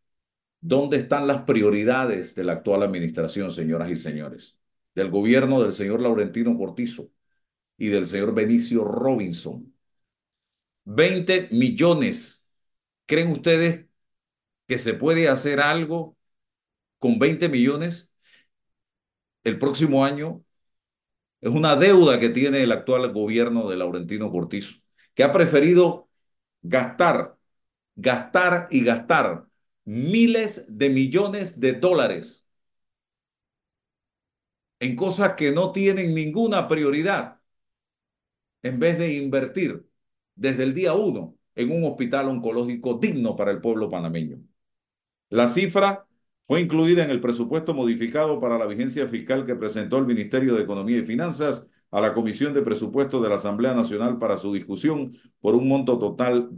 [0.62, 4.58] ¿dónde están las prioridades de la actual administración, señoras y señores?
[4.96, 7.12] Del gobierno del señor Laurentino Cortizo
[7.78, 9.74] y del señor Benicio Robinson
[10.88, 12.46] 20 millones.
[13.06, 13.88] ¿Creen ustedes
[14.68, 16.18] que se puede hacer algo
[17.00, 18.10] con 20 millones
[19.44, 20.44] el próximo año?
[21.42, 24.80] Es una deuda que tiene el actual gobierno de Laurentino Cortizo,
[25.18, 26.10] que ha preferido
[26.62, 27.40] gastar,
[27.96, 29.48] gastar y gastar
[29.84, 32.48] miles de millones de dólares
[34.80, 37.42] en cosas que no tienen ninguna prioridad,
[38.62, 39.90] en vez de invertir
[40.36, 44.40] desde el día uno en un hospital oncológico digno para el pueblo panameño.
[45.30, 46.06] La cifra
[46.46, 50.62] fue incluida en el presupuesto modificado para la vigencia fiscal que presentó el Ministerio de
[50.62, 55.18] Economía y Finanzas a la Comisión de Presupuestos de la Asamblea Nacional para su discusión
[55.40, 56.50] por un monto total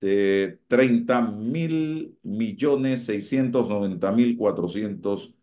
[0.00, 5.34] de 30 mil millones 690 mil 400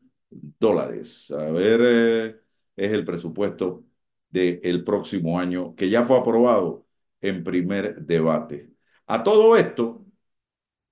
[0.59, 1.31] dólares.
[1.31, 2.35] A ver, eh,
[2.75, 3.85] es el presupuesto
[4.29, 6.85] del próximo año que ya fue aprobado
[7.21, 8.71] en primer debate.
[9.07, 10.05] A todo esto,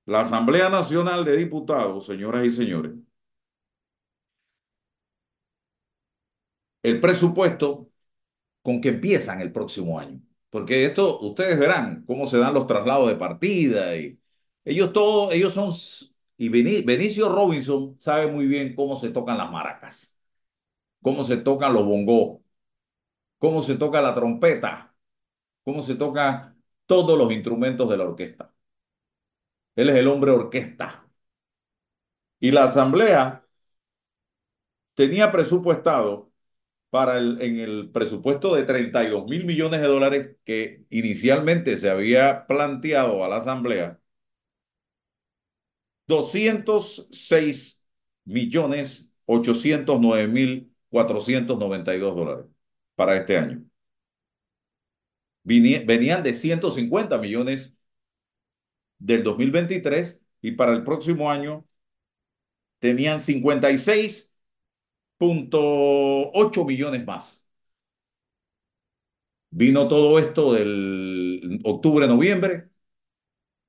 [0.06, 2.94] la Asamblea Nacional de Diputados, señoras y señores,
[6.84, 7.89] el presupuesto
[8.70, 10.22] con que empiezan el próximo año.
[10.52, 14.20] Porque esto, ustedes verán cómo se dan los traslados de partida y
[14.64, 15.74] ellos todos, ellos son,
[16.38, 20.16] y Benicio Robinson sabe muy bien cómo se tocan las maracas,
[21.02, 22.42] cómo se tocan los bongos,
[23.40, 24.94] cómo se toca la trompeta,
[25.64, 26.56] cómo se toca
[26.86, 28.54] todos los instrumentos de la orquesta.
[29.76, 31.08] Él es el hombre orquesta.
[32.40, 33.46] Y la asamblea
[34.94, 36.29] tenía presupuestado
[36.90, 42.48] para el, en el presupuesto de 32 mil millones de dólares que inicialmente se había
[42.48, 44.00] planteado a la asamblea,
[46.08, 47.84] 206
[48.26, 52.46] millones 809 mil 492 dólares
[52.96, 53.64] para este año.
[55.44, 57.74] Venían de 150 millones
[59.00, 61.66] del 2023 y para el próximo año
[62.80, 63.22] tenían
[65.20, 67.48] 56.8 millones más.
[69.52, 72.70] Vino todo esto del octubre-noviembre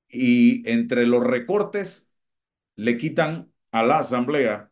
[0.09, 2.09] y entre los recortes
[2.75, 4.71] le quitan a la asamblea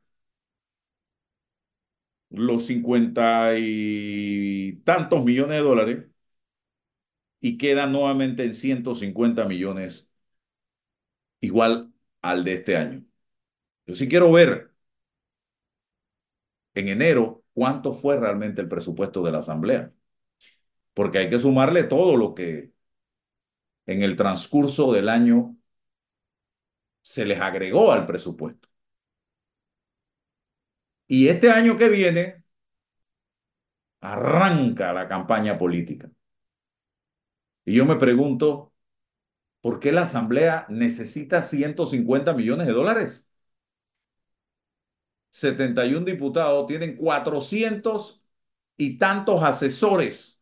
[2.30, 6.06] los cincuenta y tantos millones de dólares
[7.42, 10.10] y queda nuevamente en 150 millones,
[11.42, 13.06] igual al de este año.
[13.88, 14.69] Yo sí quiero ver
[16.80, 19.92] en enero cuánto fue realmente el presupuesto de la Asamblea,
[20.94, 22.72] porque hay que sumarle todo lo que
[23.88, 25.58] en el transcurso del año
[27.02, 28.70] se les agregó al presupuesto.
[31.08, 32.44] Y este año que viene
[34.02, 36.10] arranca la campaña política.
[37.66, 38.74] Y yo me pregunto,
[39.62, 43.29] ¿por qué la Asamblea necesita 150 millones de dólares?
[45.30, 48.24] 71 diputados tienen 400
[48.78, 50.40] y tantos asesores,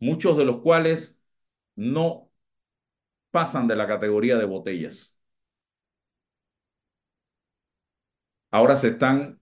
[0.00, 1.18] muchos de los cuales
[1.76, 2.30] no
[3.30, 5.16] pasan de la categoría de botellas.
[8.50, 9.40] Ahora se están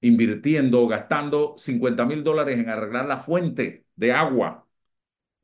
[0.00, 4.66] invirtiendo, gastando 50 mil dólares en arreglar la fuente de agua,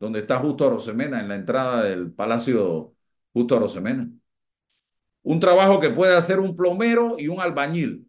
[0.00, 2.94] donde está Justo Arosemena, en la entrada del Palacio
[3.32, 4.10] Justo Arosemena.
[5.22, 8.08] Un trabajo que puede hacer un plomero y un albañil.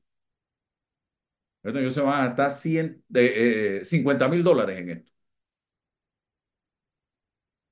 [1.63, 5.11] Bueno, ellos se van a gastar 100, eh, 50 mil dólares en esto.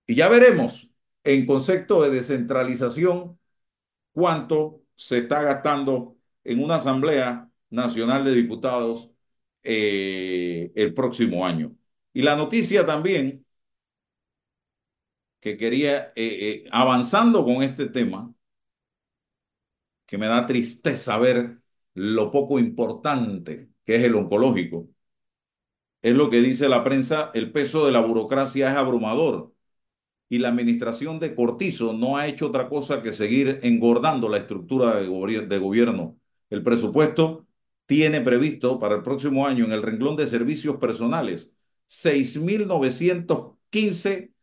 [0.07, 3.39] Y ya veremos en concepto de descentralización
[4.13, 9.11] cuánto se está gastando en una asamblea nacional de diputados
[9.63, 11.75] eh, el próximo año.
[12.13, 13.45] Y la noticia también
[15.39, 18.33] que quería, eh, eh, avanzando con este tema,
[20.11, 21.61] que me da tristeza ver
[21.93, 24.89] lo poco importante que es el oncológico,
[26.01, 29.53] es lo que dice la prensa, el peso de la burocracia es abrumador
[30.27, 34.97] y la administración de Cortizo no ha hecho otra cosa que seguir engordando la estructura
[34.97, 35.07] de,
[35.47, 36.17] de gobierno.
[36.49, 37.47] El presupuesto
[37.85, 41.53] tiene previsto para el próximo año en el renglón de servicios personales
[41.87, 44.33] 6.915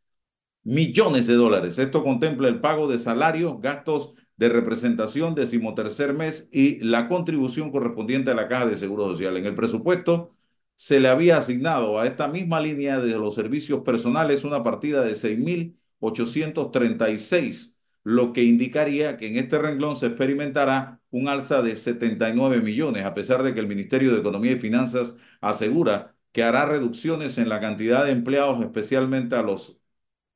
[0.65, 1.79] millones de dólares.
[1.79, 8.31] Esto contempla el pago de salarios, gastos de representación, decimotercer mes y la contribución correspondiente
[8.31, 9.37] a la Caja de Seguro Social.
[9.37, 10.35] En el presupuesto
[10.77, 15.15] se le había asignado a esta misma línea de los servicios personales una partida de
[15.17, 23.05] 6.836, lo que indicaría que en este renglón se experimentará un alza de 79 millones,
[23.05, 27.49] a pesar de que el Ministerio de Economía y Finanzas asegura que hará reducciones en
[27.49, 29.81] la cantidad de empleados, especialmente a los,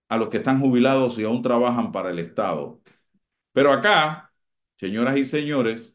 [0.08, 2.80] a los que están jubilados y aún trabajan para el Estado.
[3.52, 4.32] Pero acá,
[4.76, 5.94] señoras y señores,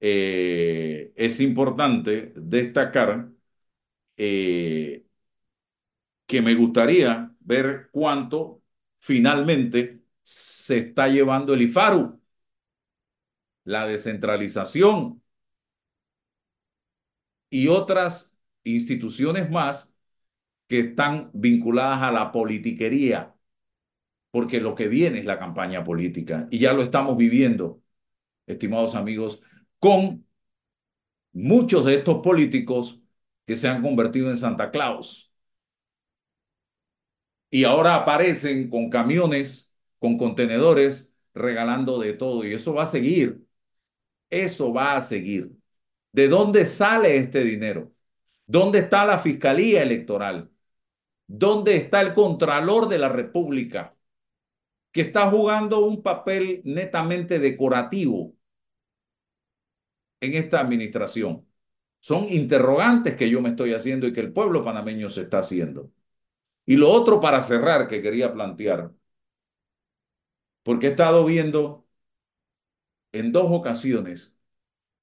[0.00, 3.30] eh, es importante destacar
[4.16, 5.06] eh,
[6.26, 8.62] que me gustaría ver cuánto
[8.98, 12.20] finalmente se está llevando el IFARU,
[13.64, 15.22] la descentralización
[17.50, 19.94] y otras instituciones más
[20.68, 23.34] que están vinculadas a la politiquería,
[24.30, 27.82] porque lo que viene es la campaña política y ya lo estamos viviendo,
[28.46, 29.42] estimados amigos,
[29.78, 30.26] con
[31.32, 33.02] muchos de estos políticos
[33.46, 35.32] que se han convertido en Santa Claus.
[37.50, 42.44] Y ahora aparecen con camiones, con contenedores, regalando de todo.
[42.44, 43.44] Y eso va a seguir.
[44.30, 45.52] Eso va a seguir.
[46.12, 47.92] ¿De dónde sale este dinero?
[48.46, 50.50] ¿Dónde está la Fiscalía Electoral?
[51.26, 53.96] ¿Dónde está el Contralor de la República?
[54.92, 58.34] Que está jugando un papel netamente decorativo
[60.20, 61.46] en esta administración.
[62.00, 65.90] Son interrogantes que yo me estoy haciendo y que el pueblo panameño se está haciendo.
[66.66, 68.92] Y lo otro para cerrar que quería plantear,
[70.62, 71.86] porque he estado viendo
[73.12, 74.34] en dos ocasiones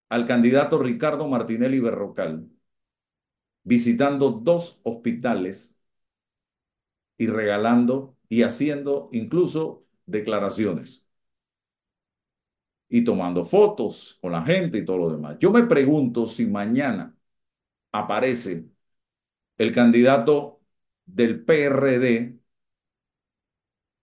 [0.09, 2.49] al candidato Ricardo Martinelli Berrocal
[3.63, 5.77] visitando dos hospitales
[7.17, 11.05] y regalando y haciendo incluso declaraciones
[12.89, 15.37] y tomando fotos con la gente y todo lo demás.
[15.39, 17.15] Yo me pregunto si mañana
[17.91, 18.67] aparece
[19.57, 20.61] el candidato
[21.05, 22.39] del PRD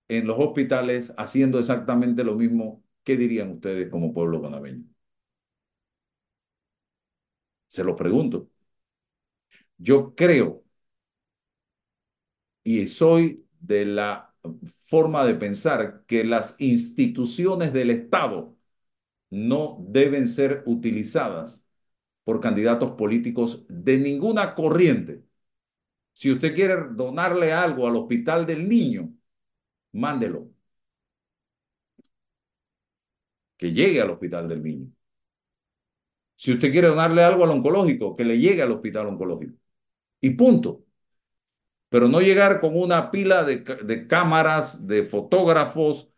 [0.09, 4.85] en los hospitales haciendo exactamente lo mismo, ¿qué dirían ustedes como pueblo panameño?
[7.69, 8.49] Se lo pregunto.
[9.79, 10.65] Yo creo
[12.63, 14.35] y soy de la
[14.85, 18.57] forma de pensar que las instituciones del Estado
[19.31, 21.67] no deben ser utilizadas
[22.25, 25.25] por candidatos políticos de ninguna corriente.
[26.13, 29.13] Si usted quiere donarle algo al hospital del niño,
[29.93, 30.51] mándelo.
[33.57, 34.93] Que llegue al hospital del niño.
[36.37, 39.55] Si usted quiere donarle algo al oncológico, que le llegue al hospital oncológico.
[40.21, 40.84] Y punto.
[41.95, 46.11] Pero no llegar con una pila de, cámaras, de fotógrafos,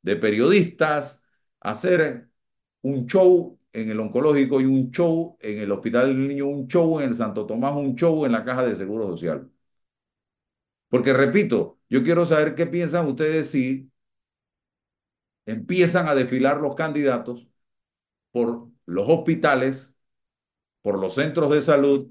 [0.00, 1.20] de periodistas,
[1.58, 2.28] hacer
[2.82, 7.00] un show en el oncológico y un show en el Hospital del Niño, un show
[7.00, 9.50] en el Santo Tomás, un show en la Caja de Seguro Social.
[10.88, 13.90] Porque repito, yo quiero saber qué piensan ustedes si
[15.46, 17.48] empiezan a desfilar los candidatos
[18.32, 19.94] por los hospitales,
[20.82, 22.10] por los centros de salud,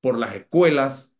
[0.00, 1.14] por las escuelas,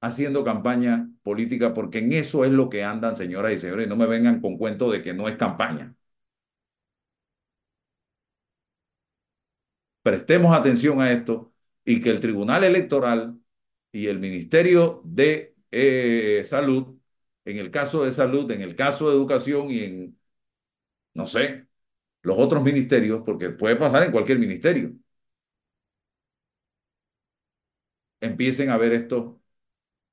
[0.00, 4.06] haciendo campaña política, porque en eso es lo que andan, señoras y señores, no me
[4.06, 5.94] vengan con cuento de que no es campaña.
[10.02, 11.52] prestemos atención a esto
[11.84, 13.38] y que el Tribunal Electoral
[13.92, 16.96] y el Ministerio de eh, Salud,
[17.44, 20.18] en el caso de salud, en el caso de educación y en,
[21.14, 21.66] no sé,
[22.22, 24.92] los otros ministerios, porque puede pasar en cualquier ministerio,
[28.20, 29.40] empiecen a ver esto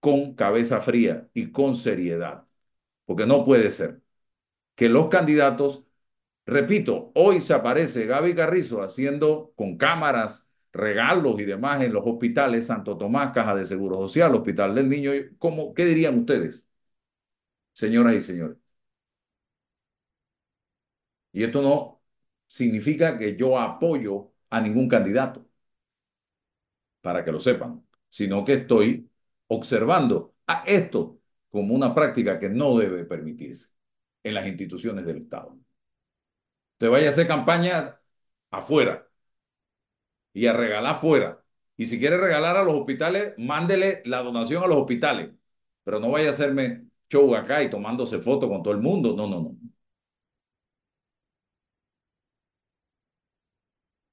[0.04, 2.45] con cabeza fría y con seriedad,
[3.06, 4.01] porque no puede ser
[4.76, 5.86] que los candidatos
[6.47, 12.68] Repito, hoy se aparece Gaby Carrizo haciendo con cámaras regalos y demás en los hospitales
[12.68, 15.12] Santo Tomás, Caja de Seguro Social, Hospital del Niño.
[15.39, 16.64] ¿Cómo, ¿Qué dirían ustedes,
[17.74, 18.58] señoras y señores?
[21.32, 22.01] Y esto no
[22.47, 25.47] significa que yo apoyo a ningún candidato,
[27.01, 29.10] para que lo sepan, sino que estoy
[29.47, 31.19] observando a esto
[31.49, 33.69] como una práctica que no debe permitirse
[34.23, 35.57] en las instituciones del Estado.
[36.75, 37.99] Usted vaya a hacer campaña
[38.51, 39.07] afuera
[40.33, 41.43] y a regalar afuera
[41.77, 45.31] Y si quiere regalar a los hospitales, mándele la donación a los hospitales.
[45.83, 49.15] Pero no vaya a hacerme show acá y tomándose fotos con todo el mundo.
[49.15, 49.57] No, no, no.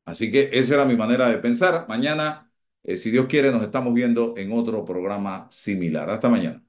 [0.04, 1.86] Así que esa era mi manera de pensar.
[1.88, 2.49] Mañana,
[2.82, 6.10] eh, si Dios quiere, nos estamos viendo en otro programa similar.
[6.10, 6.62] Hasta mañana.